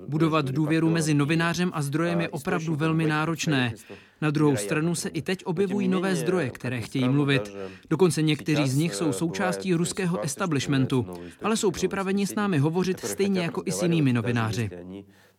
Budovat 0.09 0.47
důvěru 0.51 0.91
mezi 0.91 1.15
novinářem 1.15 1.71
a 1.75 1.83
zdrojem 1.83 2.21
je 2.21 2.29
opravdu 2.29 2.75
velmi 2.75 3.07
náročné. 3.07 3.75
Na 4.21 4.31
druhou 4.31 4.57
stranu 4.57 4.95
se 4.95 5.09
i 5.09 5.23
teď 5.23 5.45
objevují 5.45 5.89
nové 5.89 6.15
zdroje, 6.15 6.51
které 6.51 6.81
chtějí 6.81 7.09
mluvit. 7.09 7.57
Dokonce 7.91 8.23
někteří 8.23 8.69
z 8.69 8.77
nich 8.77 8.95
jsou 8.95 9.13
součástí 9.13 9.75
ruského 9.75 10.21
establishmentu, 10.21 11.07
ale 11.43 11.57
jsou 11.57 11.71
připraveni 11.71 12.27
s 12.27 12.35
námi 12.35 12.59
hovořit 12.59 13.01
stejně 13.01 13.41
jako 13.41 13.63
i 13.65 13.73
s 13.73 13.83
jinými 13.83 14.13
novináři. 14.13 14.71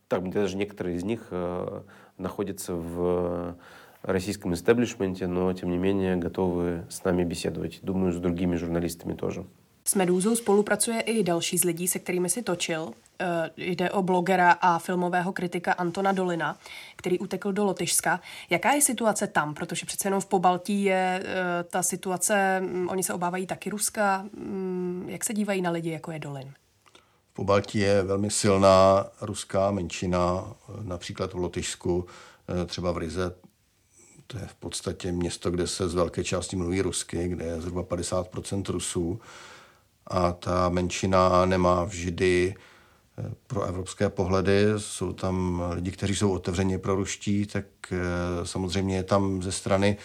Tak 0.08 0.29
даже 0.29 0.58
některé 0.58 1.00
z 1.00 1.03
nich 1.03 1.34
находятся 2.17 2.74
в 2.75 3.55
российском 4.03 4.53
истеблишменте, 4.53 5.27
но 5.27 5.53
тем 5.53 5.70
не 5.70 5.77
менее 5.77 6.15
готовы 6.15 6.86
с 6.89 7.03
нами 7.03 7.24
беседовать. 7.24 7.79
Думаю, 7.84 8.12
с 8.12 8.20
другими 8.20 8.55
журналистами 8.55 9.13
тоже. 9.13 9.46
S 9.88 9.95
Medúzou 9.95 10.37
spolupracuje 10.37 11.00
i 11.00 11.23
další 11.23 11.59
z 11.59 11.64
lidí, 11.64 11.88
se 11.88 11.99
kterými 11.99 12.31
si 12.31 12.43
točil. 12.43 12.93
Eh, 13.21 13.50
jde 13.57 13.90
o 13.90 14.02
blogera 14.02 14.52
a 14.52 14.78
filmového 14.78 15.33
kritika 15.33 15.73
Antona 15.73 16.12
Dolina, 16.12 16.59
který 16.97 17.19
utekl 17.19 17.52
do 17.52 17.64
Lotyšska. 17.64 18.21
Jaká 18.50 18.73
je 18.73 18.83
situace 18.83 19.26
tam? 19.26 19.55
Protože 19.55 19.87
přece 19.87 20.09
jenom 20.09 20.21
v 20.21 20.26
Pobaltí 20.26 20.85
je 20.85 21.23
eh, 21.25 21.64
ta 21.64 21.83
situace, 21.83 22.61
mm, 22.61 22.88
oni 22.88 23.02
se 23.02 23.14
obávají 23.14 23.47
taky 23.47 23.71
Ruska. 23.71 24.25
Mm, 24.33 25.07
jak 25.09 25.25
se 25.25 25.35
dívají 25.35 25.62
na 25.62 25.71
lidi, 25.71 25.90
jako 25.90 26.12
je 26.12 26.19
Dolin? 26.19 26.55
V 27.31 27.33
Pobaltí 27.33 27.78
je 27.78 28.02
velmi 28.02 28.31
silná 28.31 29.07
ruská 29.21 29.71
menšina, 29.71 30.45
eh, 30.69 30.73
například 30.83 31.33
v 31.33 31.37
Lotyšsku, 31.37 32.07
třeba 32.66 32.93
v 32.93 32.99
Rize, 32.99 33.35
to 34.26 34.38
je 34.38 34.47
v 34.47 34.55
podstatě 34.55 35.12
město, 35.12 35.50
kde 35.50 35.66
se 35.66 35.88
z 35.88 35.95
velké 35.95 36.25
části 36.25 36.57
mluví 36.57 36.81
rusky, 36.81 37.28
kde 37.28 37.45
je 37.45 37.61
zhruba 37.61 37.83
50% 37.83 38.69
Rusů 38.69 39.21
a 40.06 40.32
ta 40.32 40.68
menšina 40.68 41.46
nemá 41.46 41.84
vždy 41.84 42.54
eh, 43.18 43.22
pro 43.46 43.62
evropské 43.62 44.08
pohledy. 44.08 44.64
Jsou 44.76 45.12
tam 45.12 45.62
lidi, 45.70 45.90
kteří 45.90 46.16
jsou 46.16 46.32
otevřeně 46.32 46.78
pro 46.78 46.94
ruští, 46.94 47.46
tak 47.46 47.64
eh, 47.90 47.96
samozřejmě 48.46 48.96
je 48.96 49.02
tam 49.02 49.42
ze 49.42 49.52
strany 49.52 49.96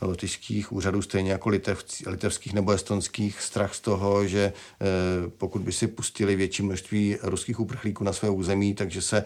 lotyšských 0.00 0.72
úřadů, 0.72 1.02
stejně 1.02 1.32
jako 1.32 1.48
litevských 2.06 2.52
nebo 2.52 2.72
estonských, 2.72 3.40
strach 3.40 3.74
z 3.74 3.80
toho, 3.80 4.26
že 4.26 4.52
eh, 4.80 4.86
pokud 5.38 5.62
by 5.62 5.72
si 5.72 5.86
pustili 5.86 6.36
větší 6.36 6.62
množství 6.62 7.18
ruských 7.22 7.60
uprchlíků 7.60 8.04
na 8.04 8.12
své 8.12 8.30
území, 8.30 8.74
takže 8.74 9.02
se 9.02 9.24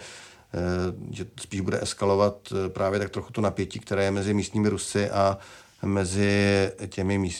že 1.10 1.26
spíš 1.40 1.60
bude 1.60 1.82
eskalovat 1.82 2.52
právě 2.68 2.98
tak 2.98 3.10
trochu 3.10 3.32
to 3.32 3.40
napětí, 3.40 3.78
které 3.78 4.04
je 4.04 4.10
mezi 4.10 4.34
místními 4.34 4.68
Rusy 4.68 5.10
a 5.10 5.38
mezi 5.82 6.72
těmi 6.88 7.30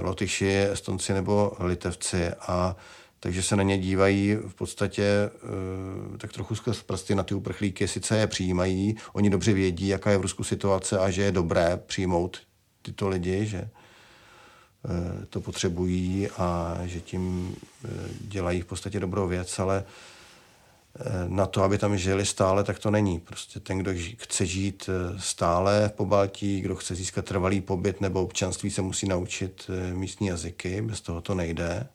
Lotyši, 0.00 0.66
Estonci 0.72 1.12
nebo 1.12 1.52
Litevci 1.58 2.28
a 2.28 2.76
takže 3.20 3.42
se 3.42 3.56
na 3.56 3.62
ně 3.62 3.78
dívají 3.78 4.34
v 4.34 4.54
podstatě 4.54 5.02
eh, 5.04 6.18
tak 6.18 6.32
trochu 6.32 6.54
skrz 6.54 6.82
prsty 6.82 7.14
na 7.14 7.22
ty 7.22 7.34
uprchlíky. 7.34 7.88
Sice 7.88 8.18
je 8.18 8.26
přijímají, 8.26 8.96
oni 9.12 9.30
dobře 9.30 9.52
vědí, 9.52 9.88
jaká 9.88 10.10
je 10.10 10.18
v 10.18 10.22
Rusku 10.22 10.44
situace 10.44 10.98
a 10.98 11.10
že 11.10 11.22
je 11.22 11.32
dobré 11.32 11.80
přijmout 11.86 12.38
tyto 12.82 13.08
lidi, 13.08 13.46
že 13.46 13.58
eh, 13.58 15.26
to 15.26 15.40
potřebují 15.40 16.28
a 16.28 16.78
že 16.84 17.00
tím 17.00 17.56
eh, 17.84 17.88
dělají 18.20 18.60
v 18.60 18.66
podstatě 18.66 19.00
dobrou 19.00 19.28
věc, 19.28 19.58
ale 19.58 19.84
Eh, 19.84 19.84
na 21.28 21.46
to, 21.46 21.62
aby 21.62 21.78
tam 21.78 21.96
žili 21.96 22.26
stále, 22.26 22.64
tak 22.64 22.78
to 22.78 22.90
není. 22.90 23.20
Prostě 23.20 23.60
ten, 23.60 23.78
kdo 23.78 23.92
chce 24.18 24.46
žít 24.46 24.88
eh, 24.88 25.18
stále 25.20 25.88
v 25.88 25.92
Pobaltí, 25.92 26.60
kdo 26.60 26.76
chce 26.76 26.94
získat 26.94 27.24
trvalý 27.24 27.60
pobyt 27.60 28.00
nebo 28.00 28.22
občanství, 28.22 28.70
se 28.70 28.82
musí 28.82 29.08
naučit 29.08 29.70
eh, 29.70 29.94
místní 29.94 30.26
jazyky, 30.26 30.82
bez 30.82 31.00
toho 31.00 31.20
to 31.20 31.34
nejde. 31.34 31.86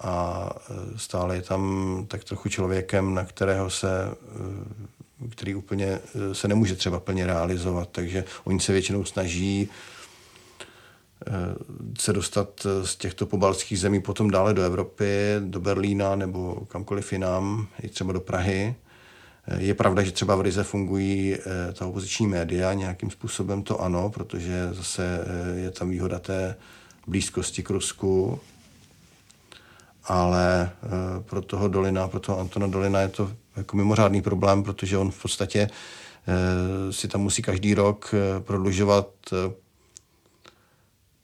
A 0.00 0.50
stále 0.96 1.36
je 1.36 1.42
tam 1.42 2.04
tak 2.08 2.24
trochu 2.24 2.48
člověkem, 2.48 3.14
na 3.14 3.24
kterého 3.24 3.70
se, 3.70 3.88
který 5.30 5.54
úplně 5.54 5.98
se 6.32 6.48
nemůže 6.48 6.76
třeba 6.76 7.00
plně 7.00 7.26
realizovat, 7.26 7.88
takže 7.92 8.24
oni 8.44 8.60
se 8.60 8.72
většinou 8.72 9.04
snaží 9.04 9.68
Eh, 9.68 9.95
se 11.98 12.12
dostat 12.12 12.66
eh, 12.66 12.86
z 12.86 12.96
těchto 12.96 13.26
pobalských 13.26 13.78
zemí 13.78 14.02
potom 14.02 14.30
dále 14.30 14.54
do 14.54 14.62
Evropy, 14.62 15.06
do 15.40 15.60
Berlína 15.60 16.16
nebo 16.16 16.66
kamkoliv 16.68 17.12
jinam, 17.12 17.66
i 17.82 17.88
třeba 17.88 18.12
do 18.12 18.20
Prahy. 18.20 18.74
Eh, 19.48 19.62
je 19.62 19.74
pravda, 19.74 20.02
že 20.02 20.12
třeba 20.12 20.36
v 20.36 20.40
Rize 20.40 20.64
fungují 20.64 21.36
ta 21.72 21.86
opoziční 21.86 22.26
média, 22.26 22.72
nějakým 22.72 23.10
způsobem 23.10 23.62
to 23.62 23.80
ano, 23.80 24.10
protože 24.10 24.68
zase 24.72 25.24
je 25.56 25.70
tam 25.70 25.90
výhoda 25.90 26.18
té 26.18 26.56
blízkosti 27.06 27.62
k 27.62 27.70
Rusku, 27.70 28.40
ale 30.04 30.70
pro 31.20 31.42
toho 31.42 31.68
Dolina, 31.68 32.08
pro 32.08 32.20
toho 32.20 32.40
Antona 32.40 32.66
Dolina 32.66 33.00
je 33.00 33.08
to 33.08 33.32
jako 33.56 33.76
mimořádný 33.76 34.22
problém, 34.22 34.62
protože 34.62 34.98
on 34.98 35.10
v 35.10 35.22
podstatě 35.22 35.68
si 36.90 37.08
tam 37.08 37.20
musí 37.20 37.42
každý 37.42 37.74
rok 37.74 38.14
prodlužovat 38.40 39.08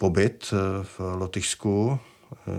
pobyt 0.02 0.50
eh, 0.52 0.84
v 0.84 1.00
Lotyšsku 1.00 1.98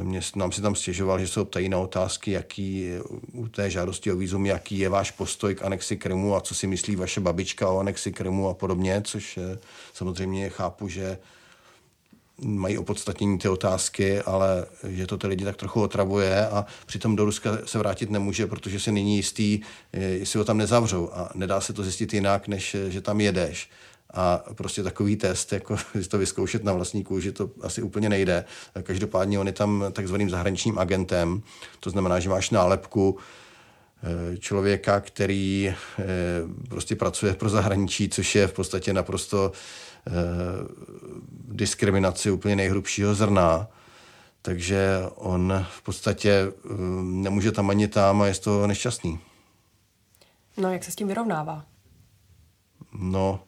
mě, 0.04 0.22
nám 0.36 0.52
si 0.52 0.62
tam 0.62 0.76
stěžoval, 0.76 1.20
že 1.20 1.28
se 1.28 1.46
ptají 1.46 1.70
na 1.70 1.78
otázky, 1.78 2.32
jaký 2.32 2.90
u 3.34 3.48
té 3.48 3.70
žádosti 3.70 4.12
o 4.12 4.16
výzum, 4.16 4.46
jaký 4.46 4.80
je 4.80 4.90
váš 4.90 5.12
postoj 5.12 5.56
k 5.56 5.66
anexi 5.66 5.98
Krymu 5.98 6.36
a 6.36 6.42
co 6.42 6.56
si 6.56 6.68
myslí 6.68 6.96
vaše 6.96 7.22
babička 7.22 7.70
o 7.70 7.80
anexi 7.80 8.12
Krymu 8.12 8.50
a 8.50 8.54
podobně, 8.54 9.02
což 9.06 9.40
samozřejmě 9.94 10.50
chápu, 10.50 10.88
že 10.88 11.18
mají 12.42 12.78
opodstatnění 12.78 13.38
ty 13.38 13.50
otázky, 13.50 14.22
ale 14.22 14.66
že 14.88 15.08
to 15.08 15.18
ty 15.18 15.28
lidi 15.28 15.46
tak 15.46 15.56
trochu 15.56 15.82
otravuje 15.82 16.48
a 16.48 16.66
přitom 16.86 17.16
do 17.16 17.26
Ruska 17.26 17.58
se 17.66 17.78
vrátit 17.78 18.12
nemůže, 18.12 18.48
protože 18.48 18.80
se 18.80 18.92
není 18.92 19.16
jistý, 19.16 19.60
jestli 19.94 20.40
ho 20.40 20.46
tam 20.46 20.58
nezavřou 20.58 21.10
a 21.14 21.30
nedá 21.36 21.62
se 21.62 21.74
to 21.74 21.84
zjistit 21.84 22.14
jinak, 22.14 22.48
než 22.48 22.76
že 22.90 23.02
tam 23.02 23.22
jedeš. 23.22 23.70
A 24.14 24.44
prostě 24.54 24.84
takový 24.84 25.16
test, 25.16 25.54
jako 25.54 25.78
si 26.02 26.10
to 26.10 26.18
vyzkoušet 26.18 26.64
na 26.64 26.74
vlastní 26.74 27.04
kůži, 27.04 27.32
to 27.32 27.50
asi 27.62 27.82
úplně 27.82 28.10
nejde. 28.10 28.46
Každopádně 28.84 29.40
on 29.40 29.48
je 29.48 29.54
tam 29.54 29.86
takzvaným 29.92 30.30
zahraničním 30.30 30.80
agentem, 30.80 31.42
to 31.80 31.90
znamená, 31.90 32.20
že 32.20 32.30
máš 32.30 32.50
nálepku 32.50 33.18
eh, 34.04 34.38
člověka, 34.38 35.00
který 35.00 35.70
eh, 35.70 36.06
prostě 36.70 36.96
pracuje 36.96 37.34
pro 37.34 37.50
zahraničí, 37.50 38.10
což 38.10 38.36
je 38.36 38.48
v 38.48 38.54
podstatě 38.54 38.94
naprosto 38.94 39.52
Eh, 40.08 40.12
diskriminaci 41.48 42.32
úplně 42.32 42.56
nejhrubšího 42.56 43.16
zrna. 43.16 43.68
Takže 44.42 45.00
on 45.16 45.66
v 45.70 45.82
podstatě 45.82 46.54
nemůže 47.02 47.52
tam 47.52 47.70
ani 47.70 47.88
tam 47.88 48.22
a 48.22 48.28
je 48.28 48.34
z 48.34 48.40
toho 48.40 48.68
nešťastný. 48.68 49.20
No, 50.58 50.74
jak 50.74 50.84
se 50.84 50.92
s 50.92 50.96
tím 50.96 51.08
vyrovnává? 51.08 51.66
No, 52.94 53.40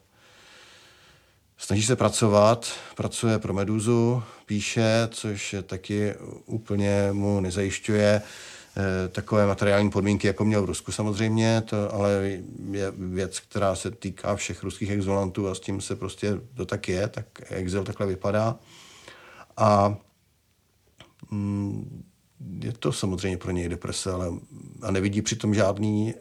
snaží 1.66 1.82
se 1.82 1.96
pracovat, 1.96 2.72
pracuje 2.94 3.38
pro 3.38 3.54
Meduzu, 3.54 4.22
píše, 4.46 5.08
což 5.10 5.54
taky 5.66 6.14
úplně 6.46 7.08
mu 7.12 7.40
nezajišťuje 7.40 8.22
Eh, 8.78 9.08
takové 9.08 9.46
materiální 9.46 9.90
podmínky, 9.90 10.26
jako 10.26 10.44
měl 10.44 10.62
v 10.62 10.64
Rusku 10.64 10.92
samozřejmě, 10.92 11.60
to 11.60 11.94
ale 11.94 12.12
je 12.70 12.92
věc, 12.96 13.40
která 13.40 13.74
se 13.74 13.90
týká 13.90 14.36
všech 14.36 14.62
ruských 14.62 14.90
exolantů 14.90 15.48
a 15.48 15.54
s 15.54 15.60
tím 15.60 15.80
se 15.80 15.96
prostě 15.96 16.40
to 16.56 16.66
tak 16.66 16.88
je, 16.88 17.08
tak 17.08 17.26
exil 17.50 17.84
takhle 17.84 18.06
vypadá. 18.06 18.56
A 19.56 19.96
mm, 21.30 22.04
je 22.60 22.72
to 22.72 22.92
samozřejmě 22.92 23.38
pro 23.38 23.50
něj 23.50 23.68
deprese, 23.68 24.12
ale 24.12 24.28
a 24.82 24.90
nevidí 24.90 25.22
přitom 25.22 25.54
žádný, 25.54 26.14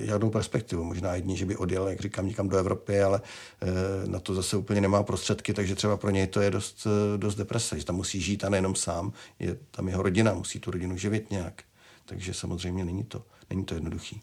žádnou 0.00 0.30
perspektivu. 0.30 0.84
Možná 0.84 1.14
jedni, 1.14 1.36
že 1.36 1.46
by 1.46 1.56
odjel, 1.56 1.88
jak 1.88 2.00
říkám, 2.00 2.26
někam 2.26 2.48
do 2.48 2.56
Evropy, 2.56 3.02
ale 3.02 3.20
e, 3.62 4.08
na 4.08 4.20
to 4.20 4.34
zase 4.34 4.56
úplně 4.56 4.80
nemá 4.80 5.02
prostředky, 5.02 5.54
takže 5.54 5.74
třeba 5.74 5.96
pro 5.96 6.10
něj 6.10 6.26
to 6.26 6.40
je 6.40 6.50
dost, 6.50 6.86
dost 7.16 7.34
deprese, 7.34 7.78
že 7.78 7.84
tam 7.84 7.96
musí 7.96 8.20
žít 8.20 8.44
a 8.44 8.48
nejenom 8.48 8.74
sám, 8.74 9.12
je 9.38 9.58
tam 9.70 9.88
jeho 9.88 10.02
rodina, 10.02 10.34
musí 10.34 10.60
tu 10.60 10.70
rodinu 10.70 10.96
živit 10.96 11.30
nějak. 11.30 11.62
Takže 12.04 12.34
samozřejmě 12.34 12.84
není 12.84 13.04
to, 13.04 13.22
není 13.50 13.64
to 13.64 13.74
jednoduchý. 13.74 14.22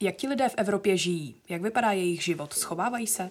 Jak 0.00 0.16
ti 0.16 0.28
lidé 0.28 0.48
v 0.48 0.54
Evropě 0.56 0.96
žijí? 0.96 1.34
Jak 1.48 1.62
vypadá 1.62 1.92
jejich 1.92 2.24
život? 2.24 2.52
Schovávají 2.52 3.06
se? 3.06 3.30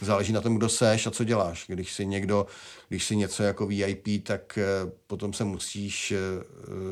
Záleží 0.00 0.32
na 0.32 0.40
tom, 0.40 0.56
kdo 0.56 0.68
seš 0.68 1.06
a 1.06 1.10
co 1.10 1.24
děláš. 1.24 1.64
Když 1.68 1.92
si 1.92 2.06
někdo, 2.06 2.46
když 2.88 3.04
si 3.04 3.16
něco 3.16 3.42
jako 3.42 3.66
VIP, 3.66 4.08
tak 4.22 4.58
eh, 4.58 4.64
potom 5.06 5.32
se 5.32 5.44
musíš 5.44 6.12
eh, 6.12 6.18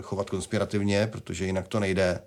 chovat 0.03 0.31
konspirativně, 0.31 1.07
protože 1.07 1.47
jinak 1.47 1.69
to 1.69 1.81
nejde. 1.81 2.21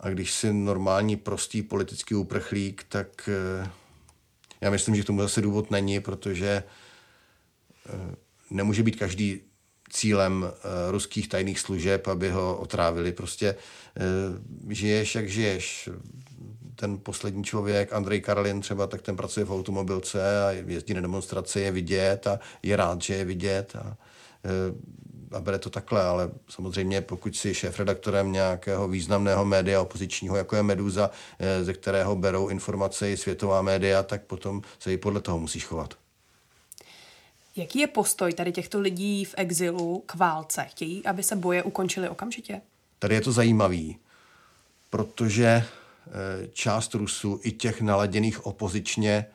A 0.00 0.08
když 0.08 0.32
jsi 0.32 0.52
normální, 0.52 1.16
prostý 1.16 1.62
politický 1.62 2.14
uprchlík, 2.14 2.84
tak 2.88 3.28
eh, 3.28 3.70
já 4.60 4.70
myslím, 4.70 4.96
že 4.96 5.02
k 5.02 5.06
tomu 5.06 5.22
zase 5.22 5.40
důvod 5.40 5.70
není, 5.70 6.00
protože 6.00 6.62
nemůže 8.50 8.82
být 8.82 8.96
každý 8.96 9.40
cílem 9.90 10.46
ruských 10.90 11.28
tajných 11.28 11.60
služeb, 11.60 12.06
aby 12.08 12.30
ho 12.30 12.56
otrávili. 12.56 13.12
Prostě 13.12 13.54
žiješ, 14.68 15.14
jak 15.14 15.28
žiješ. 15.28 15.88
Ten 16.80 16.98
poslední 16.98 17.44
člověk, 17.44 17.92
Andrej 17.92 18.20
Karlin 18.20 18.60
třeba, 18.60 18.86
tak 18.86 19.02
ten 19.02 19.16
pracuje 19.16 19.46
v 19.46 19.52
automobilce 19.52 20.46
a 20.46 20.50
jezdí 20.50 20.94
na 20.94 21.00
demonstrace, 21.00 21.60
je 21.60 21.72
vidět 21.72 22.26
a 22.26 22.40
je 22.62 22.76
rád, 22.76 23.02
že 23.02 23.14
je 23.14 23.24
vidět 23.24 23.76
a, 23.76 23.86
uh, 23.86 25.36
a 25.36 25.40
bere 25.40 25.58
to 25.58 25.70
takhle, 25.70 26.02
ale 26.02 26.30
samozřejmě 26.48 27.00
pokud 27.00 27.36
si 27.36 27.54
šéf-redaktorem 27.54 28.32
nějakého 28.32 28.88
významného 28.88 29.44
média 29.44 29.80
opozičního, 29.80 30.36
jako 30.36 30.56
je 30.56 30.62
Meduza, 30.62 31.10
ze 31.62 31.72
kterého 31.72 32.16
berou 32.16 32.48
informace 32.48 33.10
i 33.10 33.16
světová 33.16 33.62
média, 33.62 34.02
tak 34.02 34.22
potom 34.22 34.62
se 34.78 34.92
i 34.92 34.96
podle 34.96 35.20
toho 35.20 35.38
musíš 35.38 35.64
chovat. 35.64 35.94
Jaký 37.56 37.78
je 37.78 37.86
postoj 37.86 38.32
tady 38.32 38.52
těchto 38.52 38.80
lidí 38.80 39.24
v 39.24 39.34
exilu 39.36 40.02
k 40.06 40.14
válce? 40.14 40.64
Chtějí, 40.68 41.06
aby 41.06 41.22
se 41.22 41.36
boje 41.36 41.62
ukončily 41.62 42.08
okamžitě? 42.08 42.60
Tady 42.98 43.14
je 43.14 43.20
to 43.20 43.32
zajímavý, 43.32 43.96
protože 44.90 45.64
část 46.50 46.94
Rusů, 46.94 47.40
i 47.42 47.52
těch 47.52 47.80
naladěných 47.80 48.46
opozičně, 48.46 49.26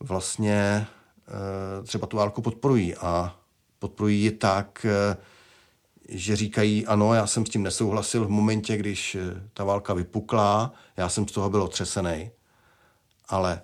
vlastně 0.00 0.86
eh, 1.28 1.82
třeba 1.82 2.06
tu 2.06 2.16
válku 2.16 2.42
podporují. 2.42 2.94
A 2.94 3.36
podporují 3.78 4.22
ji 4.22 4.30
tak, 4.30 4.86
eh, 4.88 5.16
že 6.08 6.36
říkají, 6.36 6.86
ano, 6.86 7.14
já 7.14 7.26
jsem 7.26 7.46
s 7.46 7.50
tím 7.50 7.62
nesouhlasil 7.62 8.24
v 8.24 8.30
momentě, 8.30 8.76
když 8.76 9.16
ta 9.54 9.64
válka 9.64 9.94
vypukla, 9.94 10.72
já 10.96 11.08
jsem 11.08 11.28
z 11.28 11.32
toho 11.32 11.50
byl 11.50 11.62
otřesený, 11.62 12.30
ale 13.28 13.62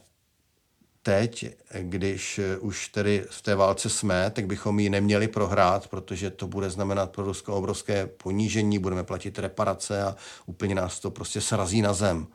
teď, 1.02 1.46
když 1.80 2.40
už 2.60 2.88
tedy 2.88 3.24
v 3.30 3.42
té 3.42 3.54
válce 3.54 3.88
jsme, 3.90 4.30
tak 4.30 4.46
bychom 4.46 4.80
ji 4.80 4.90
neměli 4.90 5.28
prohrát, 5.28 5.88
protože 5.88 6.30
to 6.30 6.46
bude 6.46 6.70
znamenat 6.70 7.10
pro 7.10 7.24
Rusko 7.24 7.54
obrovské 7.54 8.06
ponížení, 8.06 8.78
budeme 8.78 9.04
platit 9.04 9.38
reparace 9.38 10.02
a 10.02 10.16
úplně 10.46 10.74
nás 10.74 11.00
to 11.00 11.10
prostě 11.10 11.40
srazí 11.40 11.82
na 11.82 11.92
zem. 11.92 12.26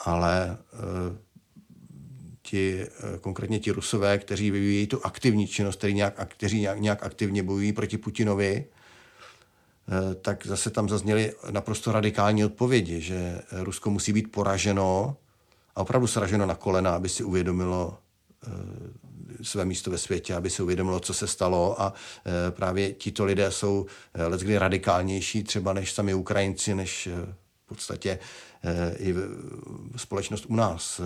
Ale 0.00 0.50
e, 0.50 1.18
ti, 2.42 2.86
e, 3.14 3.18
konkrétně 3.18 3.58
ti 3.58 3.70
Rusové, 3.70 4.18
kteří 4.18 4.50
vyvíjí 4.50 4.86
tu 4.86 5.06
aktivní 5.06 5.46
činnost, 5.46 5.76
kteří 5.76 5.94
nějak, 5.94 6.28
kteří 6.28 6.60
nějak, 6.60 6.80
nějak 6.80 7.02
aktivně 7.02 7.42
bojují 7.42 7.72
proti 7.72 7.98
Putinovi, 7.98 8.54
e, 8.54 10.14
tak 10.14 10.46
zase 10.46 10.70
tam 10.70 10.88
zazněly 10.88 11.32
naprosto 11.50 11.92
radikální 11.92 12.44
odpovědi, 12.44 13.00
že 13.00 13.40
Rusko 13.52 13.90
musí 13.90 14.12
být 14.12 14.32
poraženo, 14.32 15.16
a 15.78 15.82
opravdu 15.82 16.06
sraženo 16.06 16.46
na 16.46 16.54
kolena, 16.54 16.94
aby 16.94 17.08
si 17.08 17.24
uvědomilo 17.24 17.98
e, 19.40 19.44
své 19.44 19.64
místo 19.64 19.90
ve 19.90 19.98
světě, 19.98 20.34
aby 20.34 20.50
si 20.50 20.62
uvědomilo, 20.62 21.00
co 21.00 21.14
se 21.14 21.26
stalo 21.26 21.82
a 21.82 21.92
e, 22.26 22.50
právě 22.50 22.92
tito 22.92 23.24
lidé 23.24 23.50
jsou 23.50 23.86
e, 24.14 24.26
leckdy 24.26 24.58
radikálnější 24.58 25.44
třeba 25.44 25.72
než 25.72 25.92
sami 25.92 26.14
Ukrajinci, 26.14 26.74
než 26.74 27.08
v 27.64 27.68
podstatě 27.68 28.18
i 28.98 29.14
společnost 29.96 30.46
u 30.48 30.56
nás. 30.56 31.00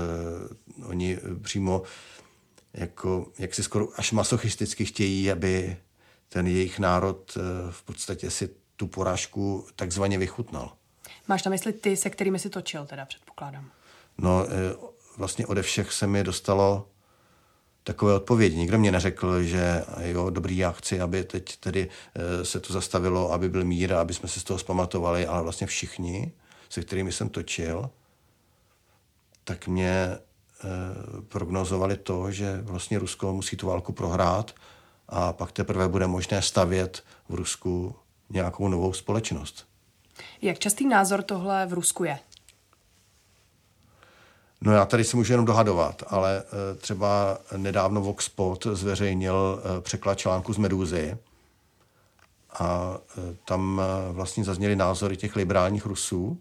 Oni 0.87 1.19
přímo 1.43 1.83
jako, 2.75 3.27
jak 3.39 3.55
si 3.55 3.63
skoro 3.63 3.89
až 3.97 4.13
masochisticky 4.13 4.85
chtějí, 4.85 5.31
aby 5.31 5.77
ten 6.29 6.47
jejich 6.47 6.79
národ 6.79 7.39
v 7.71 7.83
podstatě 7.83 8.31
si 8.31 8.51
tu 8.77 8.87
porážku 8.87 9.67
takzvaně 9.77 10.19
vychutnal. 10.19 10.73
Máš 11.29 11.45
na 11.45 11.51
mysli 11.51 11.73
ty, 11.73 11.97
se 11.97 12.11
kterými 12.11 12.39
si 12.39 12.51
točil, 12.51 12.87
teda 12.87 13.07
předpokládám. 13.07 13.71
No, 14.19 14.47
e, 14.47 14.49
vlastně 15.17 15.47
ode 15.47 15.63
všech 15.63 15.93
se 15.93 16.07
mi 16.07 16.25
dostalo 16.25 16.89
takové 17.85 18.15
odpovědi. 18.15 18.57
Nikdo 18.57 18.79
mě 18.79 18.93
neřekl, 18.93 19.43
že 19.43 19.85
jo, 20.03 20.31
dobrý, 20.31 20.57
já 20.57 20.73
chci, 20.73 21.01
aby 21.01 21.25
teď 21.25 21.57
tedy 21.57 21.89
e, 22.15 22.45
se 22.45 22.61
to 22.61 22.73
zastavilo, 22.73 23.33
aby 23.33 23.49
byl 23.49 23.65
mír, 23.65 23.95
aby 23.95 24.15
jsme 24.15 24.29
se 24.29 24.41
z 24.41 24.45
toho 24.45 24.59
zpamatovali, 24.59 25.27
ale 25.27 25.43
vlastně 25.43 25.67
všichni, 25.67 26.33
se 26.71 26.83
kterými 26.83 27.13
jsem 27.13 27.29
točil, 27.29 27.91
tak 29.45 29.67
mě 29.67 29.91
e, 29.91 30.19
prognozovali 31.29 31.97
to, 31.97 32.31
že 32.31 32.61
vlastně 32.63 32.99
Rusko 32.99 33.33
musí 33.33 33.57
tu 33.57 33.67
válku 33.67 33.93
prohrát 33.93 34.55
a 35.09 35.33
pak 35.33 35.53
teprve 35.53 35.89
bude 35.89 36.07
možné 36.07 36.43
stavět 36.43 37.05
v 37.29 37.35
Rusku 37.35 37.95
nějakou 38.31 38.69
novou 38.69 38.93
společnost. 38.93 39.67
Jak 40.43 40.59
častý 40.59 40.87
názor 40.87 41.23
tohle 41.23 41.67
v 41.67 41.73
Rusku 41.73 42.05
je? 42.05 42.19
No 44.65 44.73
já 44.73 44.85
tady 44.85 45.05
si 45.05 45.17
můžu 45.17 45.33
jenom 45.33 45.47
dohadovat, 45.47 46.03
ale 46.07 46.43
eh, 46.43 46.75
třeba 46.77 47.39
nedávno 47.57 48.01
Voxpot 48.01 48.67
zveřejnil 48.73 49.63
eh, 49.63 49.81
překlad 49.81 50.19
článku 50.19 50.53
z 50.53 50.59
Medúzy 50.59 51.17
a 52.53 52.99
eh, 53.19 53.37
tam 53.45 53.81
vlastně 54.11 54.45
zazněly 54.45 54.77
názory 54.77 55.17
těch 55.17 55.37
liberálních 55.37 55.87
Rusů 55.87 56.41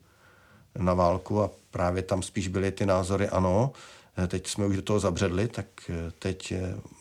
na 0.79 0.93
válku 0.93 1.41
a 1.41 1.49
právě 1.71 2.03
tam 2.03 2.21
spíš 2.21 2.47
byly 2.47 2.71
ty 2.71 2.85
názory 2.85 3.29
ano, 3.29 3.71
teď 4.27 4.47
jsme 4.47 4.65
už 4.65 4.75
do 4.75 4.81
toho 4.81 4.99
zabředli, 4.99 5.47
tak 5.47 5.65
teď 6.19 6.53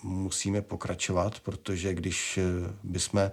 musíme 0.02 0.62
pokračovat, 0.62 1.40
protože 1.40 1.94
když 1.94 2.38
bychom 2.83 3.30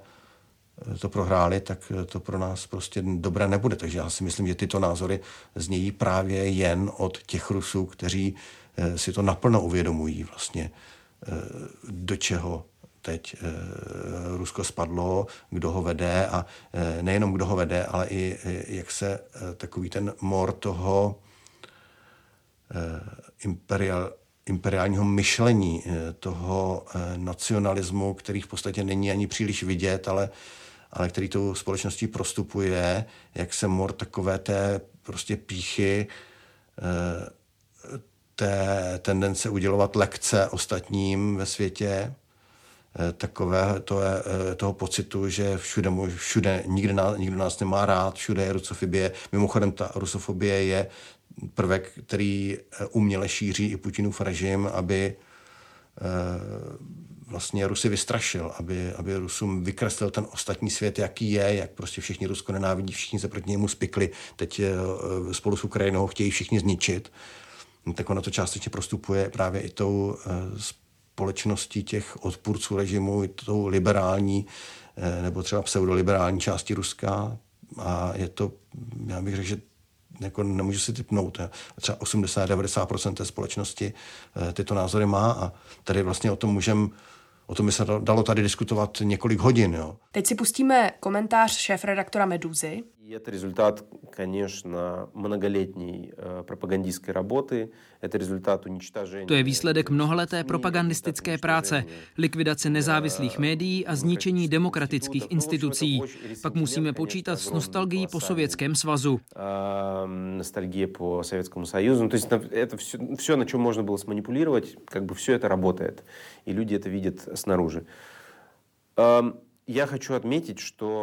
to 0.99 1.09
prohráli, 1.09 1.59
tak 1.59 1.91
to 2.05 2.19
pro 2.19 2.37
nás 2.37 2.67
prostě 2.67 3.03
dobré 3.05 3.47
nebude. 3.47 3.75
Takže 3.75 3.97
já 3.97 4.09
si 4.09 4.23
myslím, 4.23 4.47
že 4.47 4.55
tyto 4.55 4.79
názory 4.79 5.19
znějí 5.55 5.91
právě 5.91 6.49
jen 6.49 6.91
od 6.97 7.17
těch 7.23 7.51
Rusů, 7.51 7.85
kteří 7.85 8.35
eh, 8.77 8.97
si 8.97 9.13
to 9.13 9.21
naplno 9.21 9.61
uvědomují 9.61 10.23
vlastně, 10.23 10.71
eh, 11.27 11.31
do 11.89 12.15
čeho 12.15 12.65
teď 13.01 13.35
Rusko 14.37 14.63
spadlo, 14.63 15.27
kdo 15.49 15.71
ho 15.71 15.81
vede 15.81 16.27
a 16.27 16.45
nejenom 17.01 17.33
kdo 17.33 17.45
ho 17.45 17.55
vede, 17.55 17.85
ale 17.85 18.07
i 18.07 18.37
jak 18.67 18.91
se 18.91 19.19
takový 19.57 19.89
ten 19.89 20.13
mor 20.21 20.51
toho 20.51 21.19
imperial, 23.43 24.13
imperiálního 24.45 25.05
myšlení, 25.05 25.83
toho 26.19 26.85
nacionalismu, 27.17 28.13
který 28.13 28.41
v 28.41 28.47
podstatě 28.47 28.83
není 28.83 29.11
ani 29.11 29.27
příliš 29.27 29.63
vidět, 29.63 30.07
ale 30.07 30.29
ale 30.91 31.09
který 31.09 31.29
tou 31.29 31.55
společností 31.55 32.07
prostupuje, 32.07 33.05
jak 33.35 33.53
se 33.53 33.67
mor 33.67 33.91
takové 33.91 34.39
té 34.39 34.81
prostě 35.03 35.37
píchy, 35.37 36.07
eh, 36.79 37.29
té 38.35 38.99
tendence 39.01 39.49
udělovat 39.49 39.95
lekce 39.95 40.47
ostatním 40.47 41.35
ve 41.37 41.45
světě, 41.45 42.13
eh, 42.99 43.13
takové 43.13 43.79
to 43.79 44.01
je, 44.01 44.11
eh, 44.51 44.55
toho 44.55 44.73
pocitu, 44.73 45.29
že 45.29 45.57
všude, 45.57 45.89
všude 46.15 46.63
nikde 46.67 46.93
nás, 46.93 47.17
nikdo 47.17 47.37
nás 47.37 47.59
nemá 47.59 47.85
rád, 47.85 48.15
všude 48.15 48.43
je 48.43 48.53
rusofobie. 48.53 49.11
Mimochodem 49.31 49.71
ta 49.71 49.91
rusofobie 49.95 50.63
je 50.63 50.87
prvek, 51.53 51.91
který 52.05 52.57
uměle 52.91 53.29
šíří 53.29 53.71
i 53.71 53.77
Putinův 53.77 54.21
režim, 54.21 54.69
aby 54.73 55.15
vlastně 57.27 57.67
Rusy 57.67 57.89
vystrašil, 57.89 58.51
aby, 58.59 58.93
aby 58.93 59.15
Rusům 59.15 59.63
vykreslil 59.63 60.11
ten 60.11 60.27
ostatní 60.33 60.69
svět, 60.69 60.99
jaký 60.99 61.31
je, 61.31 61.55
jak 61.55 61.71
prostě 61.71 62.01
všichni 62.01 62.27
Rusko 62.27 62.51
nenávidí, 62.51 62.93
všichni 62.93 63.19
se 63.19 63.27
proti 63.27 63.49
němu 63.49 63.67
spikli, 63.67 64.09
teď 64.35 64.59
eh, 64.59 64.73
spolu 65.33 65.57
s 65.57 65.63
Ukrajinou 65.63 66.07
chtějí 66.07 66.31
všichni 66.31 66.59
zničit. 66.59 67.11
No, 67.85 67.93
tak 67.93 68.09
ono 68.09 68.21
to 68.21 68.29
částečně 68.29 68.69
prostupuje 68.69 69.29
právě 69.29 69.61
i 69.61 69.69
tou 69.69 70.17
eh, 70.19 70.29
společností 70.57 71.83
těch 71.83 72.25
odpůrců 72.25 72.77
režimu, 72.77 73.23
i 73.23 73.27
tou 73.27 73.67
liberální 73.67 74.45
eh, 74.97 75.21
nebo 75.21 75.43
třeba 75.43 75.61
pseudoliberální 75.61 76.39
části 76.39 76.73
Ruska. 76.73 77.37
A 77.79 78.11
je 78.15 78.29
to, 78.29 78.51
já 79.07 79.21
bych 79.21 79.35
řekl, 79.35 79.47
že 79.47 79.61
jako 80.19 80.43
nemůžu 80.43 80.79
si 80.79 80.93
typnout. 80.93 81.37
Třeba 81.81 81.97
80-90% 81.97 83.13
té 83.13 83.25
společnosti 83.25 83.93
tyto 84.53 84.73
názory 84.73 85.05
má 85.05 85.31
a 85.31 85.51
tady 85.83 86.03
vlastně 86.03 86.31
o 86.31 86.35
tom 86.35 86.53
můžeme 86.53 86.87
O 87.47 87.55
tom 87.55 87.65
by 87.65 87.71
se 87.71 87.85
dalo 87.99 88.23
tady 88.23 88.41
diskutovat 88.41 88.97
několik 89.03 89.39
hodin. 89.39 89.73
Jo. 89.73 89.97
Teď 90.11 90.27
si 90.27 90.35
pustíme 90.35 90.91
komentář 90.99 91.57
šéf-redaktora 91.57 92.25
Medúzy. 92.25 92.83
Это 93.12 93.30
результат, 93.30 93.84
конечно, 94.10 95.10
многолетней 95.12 96.14
э, 96.16 96.44
пропагандистской 96.46 97.12
работы. 97.12 97.72
Это 98.00 98.16
результат 98.16 98.64
уничтожения... 98.64 99.26
To 99.26 99.34
je 99.34 99.42
výsledek 99.42 99.90
mnohaleté 99.90 100.44
propagandistické 100.44 101.36
práce, 101.36 101.84
likvidace 102.16 102.70
nezávislých 102.70 103.36
médií 103.38 103.84
a 103.84 103.92
zničení 103.96 104.48
demokratických 104.48 105.28
institucí. 105.28 106.00
Pak 106.42 106.54
musíme 106.54 106.92
počítat 106.92 107.36
s 107.36 107.50
nostalgií 107.50 108.06
po 108.06 108.20
Sovětském 108.20 108.74
svazu. 108.74 109.20
Ностальгия 110.38 110.88
по 110.88 111.22
Советскому 111.22 111.66
Союзу. 111.66 112.08
То 112.08 112.16
есть 112.16 112.32
это 112.32 112.76
все, 112.76 112.98
все, 113.16 113.36
на 113.36 113.44
чем 113.44 113.60
можно 113.60 113.82
было 113.82 113.96
сманипулировать, 113.96 114.76
как 114.86 115.04
бы 115.04 115.14
все 115.14 115.34
это 115.34 115.48
работает. 115.48 116.04
И 116.46 116.52
люди 116.52 116.74
это 116.74 116.88
видят 116.88 117.28
снаружи. 117.34 117.84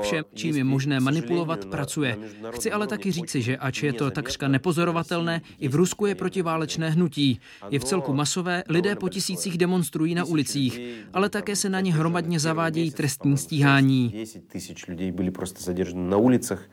Vše, 0.02 0.24
čím 0.34 0.56
je 0.56 0.64
možné 0.64 1.00
manipulovat, 1.00 1.66
pracuje. 1.66 2.18
Chci 2.52 2.72
ale 2.72 2.88
taky 2.88 3.12
říci, 3.12 3.42
že 3.42 3.58
ač 3.58 3.84
je 3.84 3.94
to 3.94 4.12
takřka 4.12 4.48
nepozorovatelné, 4.48 5.42
i 5.60 5.68
v 5.68 5.76
Rusku 5.76 6.06
je 6.06 6.16
protiválečné 6.16 6.90
hnutí. 6.90 7.40
Je 7.70 7.80
v 7.80 7.84
celku 7.84 8.14
masové, 8.14 8.64
lidé 8.70 8.96
po 8.96 9.10
tisících 9.10 9.58
demonstrují 9.58 10.16
na 10.16 10.24
ulicích, 10.24 10.80
ale 11.14 11.30
také 11.30 11.56
se 11.56 11.70
na 11.70 11.80
ně 11.80 11.94
hromadně 11.94 12.40
zavádějí 12.40 12.92
trestní 12.92 13.38
stíhání. 13.38 14.10
10 14.10 14.48
tisíc 14.52 14.88
lidí 14.88 15.12
byli 15.12 15.32
prostě 15.32 15.64
zadrženi 15.64 16.10
na 16.10 16.18
ulicích. 16.18 16.70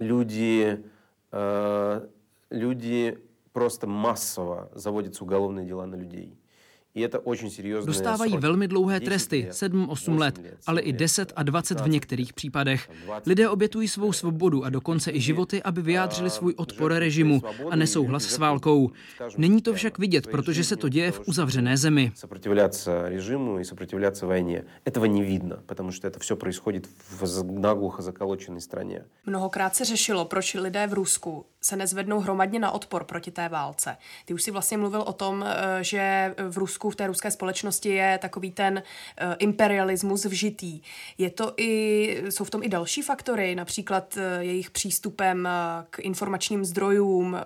Lidi, 0.00 0.76
lidi 2.50 3.16
prostě 3.52 3.86
masово 3.86 4.68
заводятся 4.74 5.24
уголовные 5.24 5.66
дела 5.66 5.86
на 5.86 5.96
людей. 5.96 6.34
Dostávají 7.84 8.36
velmi 8.36 8.68
dlouhé 8.68 9.00
tresty, 9.00 9.48
7-8 9.50 10.18
let, 10.18 10.40
ale 10.66 10.80
i 10.80 10.92
10 10.92 11.32
a 11.36 11.42
20 11.42 11.80
v 11.80 11.88
některých 11.88 12.32
případech. 12.32 12.90
Lidé 13.26 13.48
obětují 13.48 13.88
svou 13.88 14.12
svobodu 14.12 14.64
a 14.64 14.70
dokonce 14.70 15.10
i 15.10 15.20
životy, 15.20 15.62
aby 15.62 15.82
vyjádřili 15.82 16.30
svůj 16.30 16.54
odpor 16.56 16.92
režimu 16.92 17.42
a 17.70 17.76
nesouhlas 17.76 18.24
s 18.24 18.38
válkou. 18.38 18.90
Není 19.36 19.62
to 19.62 19.74
však 19.74 19.98
vidět, 19.98 20.26
protože 20.26 20.64
se 20.64 20.76
to 20.76 20.88
děje 20.88 21.12
v 21.12 21.20
uzavřené 21.26 21.76
zemi. 21.76 22.12
režimu 23.04 23.58
i 23.58 23.64
vojně. 24.22 24.64
Этого 24.86 25.06
не 25.06 25.22
видно, 25.22 25.56
потому 25.66 25.92
что 25.92 26.08
это 26.08 26.18
все 26.18 26.36
происходит 26.36 26.88
в 27.20 27.44
наглухо 27.60 28.02
заколоченной 28.02 28.60
стране. 28.60 29.04
Mnohokrát 29.26 29.76
se 29.76 29.84
řešilo, 29.84 30.24
proč 30.24 30.54
lidé 30.54 30.86
v 30.86 30.92
Rusku 30.92 31.46
se 31.61 31.75
nezvednou 31.75 32.19
hromadně 32.19 32.59
na 32.59 32.71
odpor 32.71 33.03
proti 33.03 33.31
té 33.31 33.49
válce. 33.49 33.97
Ty 34.25 34.33
už 34.33 34.43
si 34.43 34.51
vlastně 34.51 34.77
mluvil 34.77 35.01
o 35.01 35.13
tom, 35.13 35.45
eh, 35.47 35.83
že 35.83 36.35
v 36.49 36.57
Rusku, 36.57 36.89
v 36.89 36.95
té 36.95 37.07
ruské 37.07 37.31
společnosti 37.31 37.89
je 37.89 38.17
takový 38.21 38.51
ten 38.51 38.83
eh, 39.17 39.35
imperialismus 39.39 40.25
vžitý. 40.25 40.81
Je 41.17 41.29
to 41.29 41.53
i, 41.57 42.23
jsou 42.29 42.43
v 42.43 42.49
tom 42.49 42.63
i 42.63 42.69
další 42.69 43.01
faktory, 43.01 43.55
například 43.55 44.17
eh, 44.17 44.43
jejich 44.43 44.71
přístupem 44.71 45.49
k 45.89 45.99
informačním 45.99 46.65
zdrojům, 46.65 47.37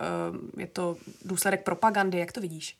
je 0.57 0.67
to 0.67 0.97
důsledek 1.25 1.63
propagandy, 1.63 2.17
jak 2.17 2.31
to 2.31 2.41
vidíš? 2.41 2.77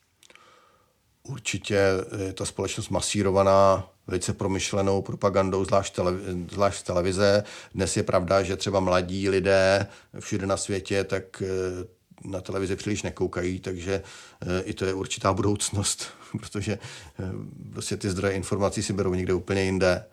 Určitě 1.22 1.78
je 2.26 2.32
ta 2.32 2.44
společnost 2.44 2.88
masírovaná 2.88 3.93
velice 4.06 4.32
promyšlenou 4.32 5.02
propagandou, 5.02 5.64
zvlášť, 5.64 5.94
televize, 5.94 6.36
zvlášť 6.50 6.78
z 6.80 6.82
televize. 6.82 7.44
Dnes 7.74 7.96
je 7.96 8.02
pravda, 8.02 8.42
že 8.42 8.56
třeba 8.56 8.80
mladí 8.80 9.28
lidé 9.28 9.86
všude 10.18 10.46
na 10.46 10.56
světě 10.56 11.04
tak 11.04 11.42
eh, 11.42 11.86
na 12.24 12.40
televizi 12.40 12.76
příliš 12.76 13.02
nekoukají, 13.02 13.60
takže 13.60 14.02
eh, 14.42 14.62
i 14.62 14.74
to 14.74 14.84
je 14.84 14.94
určitá 14.94 15.32
budoucnost, 15.32 16.06
protože 16.40 16.72
eh, 16.72 17.32
prostě 17.72 17.96
ty 17.96 18.10
zdroje 18.10 18.34
informací 18.34 18.82
si 18.82 18.92
berou 18.92 19.14
někde 19.14 19.34
úplně 19.34 19.62
jinde. 19.62 20.04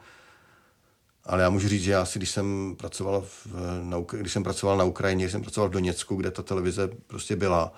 Ale 1.26 1.42
já 1.42 1.50
můžu 1.50 1.68
říct, 1.68 1.84
že 1.84 1.92
já 1.92 2.06
si, 2.06 2.20
když 2.20 2.30
jsem 2.30 2.76
pracoval, 2.78 3.22
v, 3.22 3.48
na, 3.84 3.98
když 4.12 4.34
jsem 4.34 4.44
pracoval 4.44 4.78
na 4.78 4.84
Ukrajině, 4.84 5.26
když 5.26 5.32
jsem 5.32 5.42
pracoval 5.42 5.70
v 5.70 5.74
Doněcku, 5.74 6.16
kde 6.16 6.32
ta 6.32 6.44
televize 6.44 6.90
prostě 7.08 7.36
byla, 7.36 7.74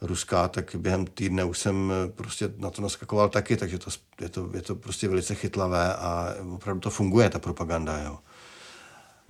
ruská, 0.00 0.48
tak 0.48 0.76
během 0.78 1.06
týdne 1.06 1.44
už 1.44 1.58
jsem 1.58 1.92
eh, 1.92 2.12
prostě 2.12 2.52
na 2.56 2.70
to 2.70 2.82
naskakoval 2.82 3.28
taky, 3.28 3.56
takže 3.56 3.78
to, 3.78 3.90
je, 4.20 4.28
to, 4.28 4.50
je 4.54 4.62
to 4.62 4.74
prostě 4.74 5.08
velice 5.08 5.34
chytlavé 5.34 5.94
a 5.94 6.34
opravdu 6.54 6.80
to 6.80 6.90
funguje, 6.90 7.30
ta 7.30 7.38
propaganda. 7.38 7.98
Jo. 7.98 8.18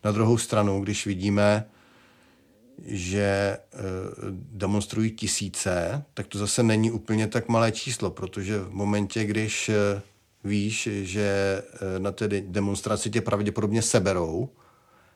Na 0.05 0.13
druhou 0.13 0.39
stranu, 0.39 0.81
když 0.81 1.07
vidíme, 1.07 1.67
že 2.87 3.21
e, 3.21 3.59
demonstrují 4.33 5.11
tisíce, 5.11 6.05
tak 6.15 6.27
to 6.27 6.39
zase 6.39 6.63
není 6.63 6.91
úplně 6.91 7.27
tak 7.27 7.49
malé 7.49 7.73
číslo, 7.73 8.11
protože 8.11 8.59
v 8.59 8.71
momentě, 8.71 9.25
když 9.25 9.69
e, 9.69 10.03
víš, 10.45 10.89
že 10.93 11.63
na 11.99 12.13
té 12.13 12.29
demonstraci 12.29 13.11
tě 13.11 13.21
pravděpodobně 13.21 13.83
seberou 13.83 14.49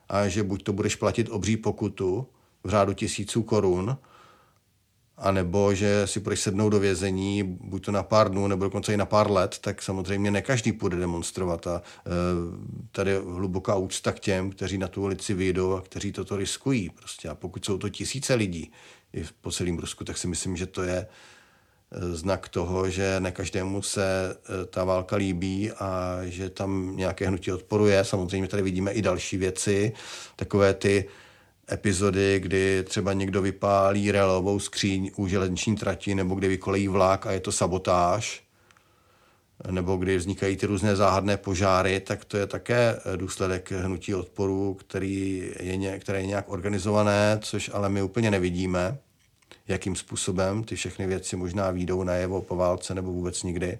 a 0.09 0.27
že 0.27 0.43
buď 0.43 0.63
to 0.63 0.73
budeš 0.73 0.95
platit 0.95 1.29
obří 1.29 1.57
pokutu 1.57 2.27
v 2.63 2.69
řádu 2.69 2.93
tisíců 2.93 3.43
korun, 3.43 3.97
a 5.17 5.31
nebo 5.31 5.73
že 5.73 6.07
si 6.07 6.19
budeš 6.19 6.39
sednout 6.39 6.69
do 6.69 6.79
vězení, 6.79 7.43
buď 7.43 7.85
to 7.85 7.91
na 7.91 8.03
pár 8.03 8.31
dnů, 8.31 8.47
nebo 8.47 8.63
dokonce 8.63 8.93
i 8.93 8.97
na 8.97 9.05
pár 9.05 9.31
let, 9.31 9.57
tak 9.61 9.81
samozřejmě 9.81 10.31
ne 10.31 10.41
každý 10.41 10.71
půjde 10.71 10.97
demonstrovat. 10.97 11.67
A 11.67 11.81
e, 11.81 12.11
tady 12.91 13.11
je 13.11 13.19
hluboká 13.19 13.75
úcta 13.75 14.11
k 14.11 14.19
těm, 14.19 14.51
kteří 14.51 14.77
na 14.77 14.87
tu 14.87 15.01
ulici 15.01 15.33
vyjdou 15.33 15.73
a 15.73 15.81
kteří 15.81 16.11
toto 16.11 16.37
riskují. 16.37 16.89
Prostě. 16.89 17.29
A 17.29 17.35
pokud 17.35 17.65
jsou 17.65 17.77
to 17.77 17.89
tisíce 17.89 18.33
lidí 18.33 18.71
i 19.13 19.25
po 19.41 19.51
celém 19.51 19.77
Rusku, 19.77 20.03
tak 20.03 20.17
si 20.17 20.27
myslím, 20.27 20.57
že 20.57 20.65
to 20.65 20.83
je 20.83 20.97
e, 20.97 21.07
znak 22.15 22.49
toho, 22.49 22.89
že 22.89 23.19
ne 23.19 23.31
každému 23.31 23.81
se 23.81 24.37
e, 24.61 24.65
ta 24.65 24.83
válka 24.83 25.15
líbí 25.15 25.71
a 25.71 26.19
že 26.23 26.49
tam 26.49 26.95
nějaké 26.95 27.27
hnutí 27.27 27.51
odporuje. 27.51 28.03
Samozřejmě 28.03 28.47
tady 28.47 28.63
vidíme 28.63 28.91
i 28.91 29.01
další 29.01 29.37
věci, 29.37 29.93
takové 30.35 30.73
ty 30.73 31.05
epizody, 31.71 32.39
kdy 32.39 32.83
třeba 32.83 33.13
někdo 33.13 33.41
vypálí 33.41 34.11
relovou 34.11 34.59
skříň 34.59 35.11
u 35.15 35.27
železniční 35.27 35.75
trati 35.75 36.15
nebo 36.15 36.35
kdy 36.35 36.47
vykolejí 36.47 36.87
vlak 36.87 37.25
a 37.25 37.31
je 37.31 37.39
to 37.39 37.51
sabotáž, 37.51 38.43
nebo 39.71 39.97
kdy 39.97 40.17
vznikají 40.17 40.57
ty 40.57 40.65
různé 40.65 40.95
záhadné 40.95 41.37
požáry, 41.37 41.99
tak 41.99 42.25
to 42.25 42.37
je 42.37 42.47
také 42.47 42.99
důsledek 43.15 43.71
hnutí 43.71 44.15
odporu, 44.15 44.73
který 44.73 45.43
je, 45.59 45.99
které 45.99 46.21
je 46.21 46.27
nějak 46.27 46.49
organizované, 46.49 47.39
což 47.41 47.71
ale 47.73 47.89
my 47.89 48.01
úplně 48.01 48.31
nevidíme, 48.31 48.97
jakým 49.67 49.95
způsobem 49.95 50.63
ty 50.63 50.75
všechny 50.75 51.07
věci 51.07 51.35
možná 51.35 51.71
výjdou 51.71 52.03
najevo 52.03 52.41
po 52.41 52.55
válce 52.55 52.95
nebo 52.95 53.11
vůbec 53.11 53.43
nikdy. 53.43 53.79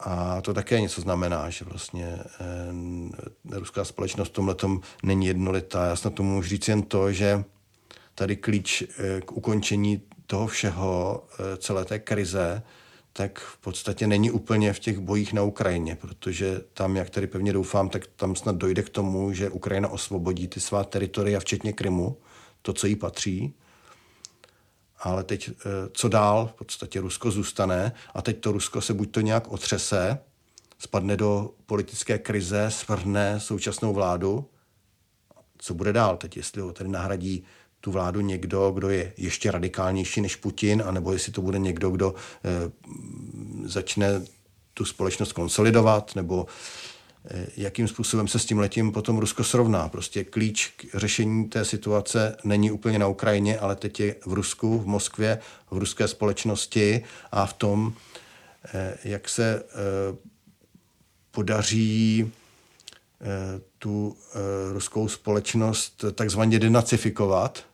A 0.00 0.40
to 0.40 0.54
také 0.54 0.80
něco 0.80 1.00
znamená, 1.00 1.50
že 1.50 1.64
vlastně 1.64 2.04
e, 2.04 3.58
ruská 3.58 3.84
společnost 3.84 4.28
v 4.28 4.32
tomhle 4.32 4.56
není 5.02 5.26
jednolitá. 5.26 5.86
Já 5.86 5.96
snad 5.96 6.14
tomu 6.14 6.34
můžu 6.34 6.48
říct 6.48 6.68
jen 6.68 6.82
to, 6.82 7.12
že 7.12 7.44
tady 8.14 8.36
klíč 8.36 8.82
e, 8.82 9.20
k 9.20 9.32
ukončení 9.32 10.02
toho 10.26 10.46
všeho, 10.46 11.24
e, 11.38 11.56
celé 11.56 11.84
té 11.84 11.98
krize, 11.98 12.62
tak 13.12 13.38
v 13.38 13.58
podstatě 13.58 14.06
není 14.06 14.30
úplně 14.30 14.72
v 14.72 14.78
těch 14.78 14.98
bojích 14.98 15.32
na 15.32 15.42
Ukrajině, 15.42 15.96
protože 15.96 16.60
tam, 16.74 16.96
jak 16.96 17.10
tady 17.10 17.26
pevně 17.26 17.52
doufám, 17.52 17.88
tak 17.88 18.06
tam 18.06 18.36
snad 18.36 18.56
dojde 18.56 18.82
k 18.82 18.88
tomu, 18.88 19.32
že 19.32 19.50
Ukrajina 19.50 19.88
osvobodí 19.88 20.48
ty 20.48 20.60
svá 20.60 20.84
teritoria, 20.84 21.40
včetně 21.40 21.72
Krymu, 21.72 22.16
to, 22.62 22.72
co 22.72 22.86
jí 22.86 22.96
patří. 22.96 23.54
Ale 24.98 25.24
teď, 25.24 25.50
eh, 25.50 25.62
co 25.92 26.08
dál? 26.08 26.46
V 26.46 26.52
podstatě 26.52 27.00
Rusko 27.00 27.30
zůstane 27.30 27.92
a 28.14 28.22
teď 28.22 28.40
to 28.40 28.52
Rusko 28.52 28.80
se 28.80 28.94
buď 28.94 29.10
to 29.10 29.20
nějak 29.20 29.52
otřese, 29.52 30.18
spadne 30.78 31.16
do 31.16 31.50
politické 31.66 32.18
krize, 32.18 32.66
svrhne 32.70 33.40
současnou 33.40 33.92
vládu. 33.92 34.50
Co 35.58 35.74
bude 35.74 35.92
dál 35.92 36.16
teď, 36.16 36.36
jestli 36.36 36.62
ho 36.62 36.72
tady 36.72 36.90
nahradí 36.90 37.44
tu 37.80 37.90
vládu 37.90 38.20
někdo, 38.20 38.70
kdo 38.70 38.90
je 38.90 39.12
ještě 39.16 39.50
radikálnější 39.50 40.20
než 40.20 40.36
Putin, 40.36 40.82
anebo 40.86 41.12
jestli 41.12 41.32
to 41.32 41.42
bude 41.42 41.58
někdo, 41.58 41.90
kdo 41.90 42.14
eh, 42.44 42.70
začne 43.64 44.22
tu 44.74 44.84
společnost 44.84 45.32
konsolidovat, 45.32 46.16
nebo 46.16 46.46
jakým 47.56 47.88
způsobem 47.88 48.28
se 48.28 48.38
s 48.38 48.44
tím 48.44 48.58
letím 48.58 48.92
potom 48.92 49.18
Rusko 49.18 49.44
srovná. 49.44 49.88
Prostě 49.88 50.24
klíč 50.24 50.72
k 50.76 50.84
řešení 50.94 51.48
té 51.48 51.64
situace 51.64 52.36
není 52.44 52.70
úplně 52.70 52.98
na 52.98 53.06
Ukrajině, 53.06 53.58
ale 53.58 53.76
teď 53.76 54.00
je 54.00 54.14
v 54.26 54.32
Rusku, 54.32 54.78
v 54.78 54.86
Moskvě, 54.86 55.38
v 55.70 55.78
ruské 55.78 56.08
společnosti 56.08 57.04
a 57.32 57.46
v 57.46 57.52
tom, 57.52 57.92
eh, 58.74 58.96
jak 59.04 59.28
se 59.28 59.62
eh, 59.62 60.16
podaří 61.30 62.32
eh, 63.20 63.60
tu 63.78 64.16
eh, 64.16 64.38
ruskou 64.72 65.08
společnost 65.08 66.04
takzvaně 66.14 66.58
denacifikovat, 66.58 67.64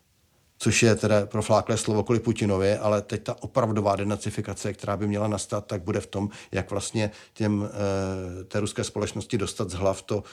což 0.63 0.83
je 0.83 0.95
teda 0.95 1.27
profláklé 1.27 1.77
slovo 1.77 2.03
kvůli 2.03 2.21
Putinovi, 2.21 2.77
ale 2.77 3.03
teď 3.03 3.23
ta 3.23 3.43
opravdová 3.43 3.97
denacifikace, 3.97 4.73
která 4.73 4.97
by 4.97 5.07
měla 5.07 5.29
nastat, 5.29 5.67
tak 5.67 5.83
bude 5.83 6.01
v 6.01 6.07
tom, 6.07 6.29
jak 6.53 6.71
vlastně 6.71 7.11
těm, 7.35 7.69
eh, 7.69 8.45
té 8.45 8.61
ruské 8.61 8.85
společnosti 8.85 9.39
dostat 9.39 9.71
z 9.71 9.75
hlav 9.75 10.03
to 10.03 10.25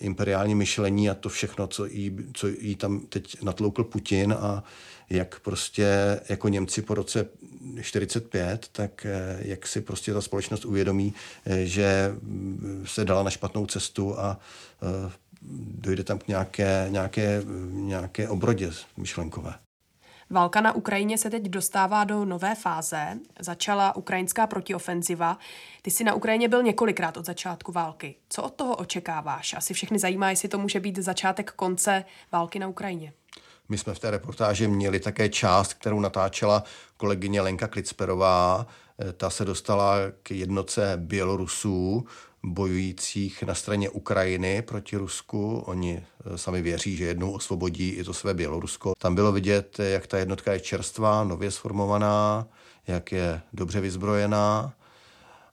imperiální 0.00 0.54
myšlení 0.54 1.10
a 1.10 1.14
to 1.14 1.28
všechno, 1.28 1.66
co 1.66 1.86
jí, 1.86 2.16
co 2.32 2.46
jí 2.46 2.76
tam 2.76 3.00
teď 3.00 3.42
natloukl 3.42 3.84
Putin 3.84 4.34
a 4.38 4.64
jak 5.10 5.40
prostě 5.40 6.20
jako 6.28 6.48
Němci 6.48 6.82
po 6.82 6.94
roce 6.94 7.26
45, 7.82 8.68
tak 8.72 9.06
eh, 9.06 9.38
jak 9.42 9.66
si 9.66 9.80
prostě 9.80 10.12
ta 10.12 10.20
společnost 10.20 10.64
uvědomí, 10.64 11.14
eh, 11.46 11.66
že 11.66 12.14
mm, 12.22 12.84
se 12.86 13.04
dala 13.04 13.22
na 13.22 13.30
špatnou 13.30 13.66
cestu 13.66 14.18
a 14.18 14.40
eh, 14.82 15.12
dojde 15.78 16.04
tam 16.04 16.18
k 16.18 16.28
nějaké, 16.28 16.86
nějaké, 16.88 17.42
nějaké 17.70 18.28
obrodě 18.28 18.70
myšlenkové. 18.96 19.54
Válka 20.30 20.60
na 20.60 20.72
Ukrajině 20.72 21.18
se 21.18 21.30
teď 21.30 21.42
dostává 21.42 22.04
do 22.04 22.24
nové 22.24 22.54
fáze. 22.54 23.18
Začala 23.40 23.96
ukrajinská 23.96 24.46
protiofenziva. 24.46 25.38
Ty 25.82 25.90
jsi 25.90 26.04
na 26.04 26.14
Ukrajině 26.14 26.48
byl 26.48 26.62
několikrát 26.62 27.16
od 27.16 27.26
začátku 27.26 27.72
války. 27.72 28.14
Co 28.28 28.42
od 28.42 28.54
toho 28.54 28.76
očekáváš? 28.76 29.54
Asi 29.54 29.74
všechny 29.74 29.98
zajímá, 29.98 30.30
jestli 30.30 30.48
to 30.48 30.58
může 30.58 30.80
být 30.80 30.98
začátek 30.98 31.52
konce 31.52 32.04
války 32.32 32.58
na 32.58 32.68
Ukrajině. 32.68 33.12
My 33.68 33.78
jsme 33.78 33.94
v 33.94 33.98
té 33.98 34.10
reportáži 34.10 34.68
měli 34.68 35.00
také 35.00 35.28
část, 35.28 35.74
kterou 35.74 36.00
natáčela 36.00 36.64
kolegyně 36.96 37.40
Lenka 37.40 37.68
Klicperová. 37.68 38.66
Eh, 39.08 39.12
ta 39.12 39.30
se 39.30 39.44
dostala 39.44 39.96
k 40.22 40.30
jednoce 40.30 40.92
Bělorusů, 40.96 42.06
bojujících 42.44 43.42
na 43.42 43.54
straně 43.54 43.90
Ukrajiny 43.90 44.62
proti 44.62 44.96
Rusku. 44.96 45.58
Oni 45.58 46.02
eh, 46.34 46.38
sami 46.38 46.62
věří, 46.62 46.96
že 46.96 47.04
jednou 47.04 47.32
osvobodí 47.32 47.88
i 47.88 48.04
to 48.04 48.14
své 48.14 48.34
Bělorusko. 48.34 48.92
Tam 48.98 49.14
bylo 49.14 49.32
vidět, 49.32 49.78
jak 49.78 50.06
ta 50.06 50.18
jednotka 50.18 50.52
je 50.52 50.60
čerstvá, 50.60 51.24
nově 51.24 51.50
sformovaná, 51.50 52.46
jak 52.86 53.12
je 53.12 53.40
dobře 53.52 53.80
vyzbrojená 53.80 54.74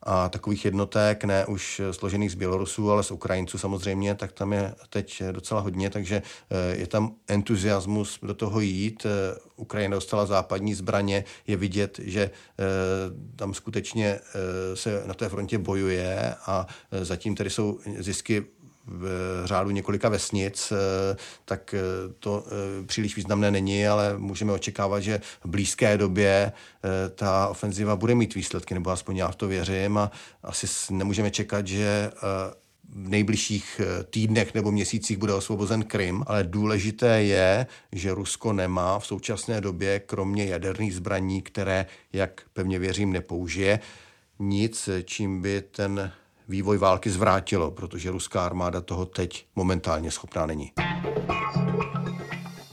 a 0.04 0.30
takových 0.30 0.66
jednotek, 0.66 1.24
ne 1.24 1.46
už 1.46 1.82
složených 1.92 2.32
z 2.32 2.36
Bělorusů, 2.36 2.92
ale 2.92 3.04
z 3.04 3.12
Ukrajinců 3.12 3.58
samozřejmě, 3.58 4.16
tak 4.16 4.32
tam 4.32 4.54
je 4.54 4.76
teď 4.90 5.24
docela 5.32 5.62
hodně, 5.62 5.90
takže 5.90 6.22
eh, 6.50 6.76
je 6.76 6.88
tam 6.88 7.16
entuziasmus 7.28 8.20
do 8.24 8.34
toho 8.34 8.60
jít. 8.60 9.06
Eh, 9.06 9.40
Ukrajina 9.56 9.96
dostala 9.96 10.26
západní 10.26 10.74
zbraně, 10.74 11.24
je 11.48 11.58
vidět, 11.58 12.00
že 12.04 12.22
eh, 12.22 12.64
tam 13.36 13.54
skutečně 13.54 14.20
se 14.74 15.04
na 15.06 15.14
té 15.14 15.30
frontě 15.30 15.58
bojuje 15.58 16.36
a 16.46 16.68
zatím 17.02 17.36
tedy 17.36 17.50
jsou 17.50 17.80
zisky 18.00 18.46
v 18.90 19.08
řádu 19.46 19.70
několika 19.70 20.10
vesnic, 20.10 20.74
eh, 20.76 21.18
tak 21.46 21.74
eh, 21.74 21.80
to 22.20 22.44
eh, 22.48 22.86
příliš 22.86 23.16
významné 23.16 23.52
není, 23.52 23.88
ale 23.88 24.18
můžeme 24.18 24.54
očekávat, 24.54 25.00
že 25.00 25.22
v 25.44 25.50
blízké 25.50 25.98
době 25.98 26.52
ta 27.16 27.48
ofenziva 27.48 27.96
bude 27.96 28.16
mít 28.16 28.36
výsledky, 28.36 28.74
nebo 28.74 28.90
aspoň 28.90 29.18
já 29.18 29.28
v 29.32 29.36
to 29.36 29.48
věřím. 29.48 29.98
A 29.98 30.12
asi 30.44 30.68
nemůžeme 30.94 31.32
čekat, 31.32 31.68
že 31.68 32.12
v 32.90 33.10
nejbližších 33.10 33.82
týdnech 34.10 34.54
nebo 34.54 34.72
měsících 34.72 35.18
bude 35.18 35.34
osvobozen 35.34 35.84
Krym, 35.84 36.24
ale 36.28 36.44
důležité 36.44 37.24
je, 37.24 37.68
že 37.92 38.14
Rusko 38.14 38.54
nemá 38.54 39.00
v 39.00 39.08
současné 39.08 39.62
době, 39.62 40.00
kromě 40.00 40.46
jaderných 40.46 40.96
zbraní, 40.96 41.42
které, 41.42 41.86
jak 42.14 42.42
pevně 42.54 42.80
věřím, 42.80 43.12
nepoužije, 43.12 43.80
nic, 44.40 44.90
čím 45.06 45.42
by 45.42 45.62
ten 45.62 46.12
vývoj 46.50 46.78
války 46.78 47.10
zvrátilo, 47.10 47.72
protože 47.72 48.12
ruská 48.12 48.46
armáda 48.46 48.82
toho 48.82 49.06
teď 49.06 49.46
momentálně 49.56 50.12
schopná 50.12 50.46
není. 50.46 50.72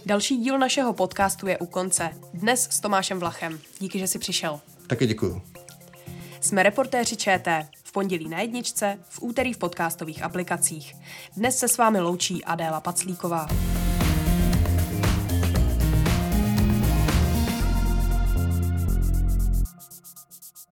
Další 0.06 0.36
díl 0.36 0.58
našeho 0.58 0.92
podcastu 0.92 1.46
je 1.46 1.58
u 1.58 1.66
konce. 1.66 2.10
Dnes 2.34 2.68
s 2.70 2.80
Tomášem 2.80 3.18
Vlachem. 3.18 3.58
Díky, 3.78 3.98
že 3.98 4.06
jsi 4.06 4.18
přišel. 4.18 4.60
Také 4.86 5.06
děkuju. 5.06 5.42
Jsme 6.40 6.62
reportéři 6.62 7.16
ČT. 7.16 7.66
V 7.84 7.92
pondělí 7.92 8.28
na 8.28 8.40
jedničce, 8.40 8.98
v 9.08 9.22
úterý 9.22 9.52
v 9.52 9.58
podcastových 9.58 10.22
aplikacích. 10.22 10.94
Dnes 11.36 11.58
se 11.58 11.68
s 11.68 11.78
vámi 11.78 12.00
loučí 12.00 12.44
Adéla 12.44 12.80
Paclíková. 12.80 13.48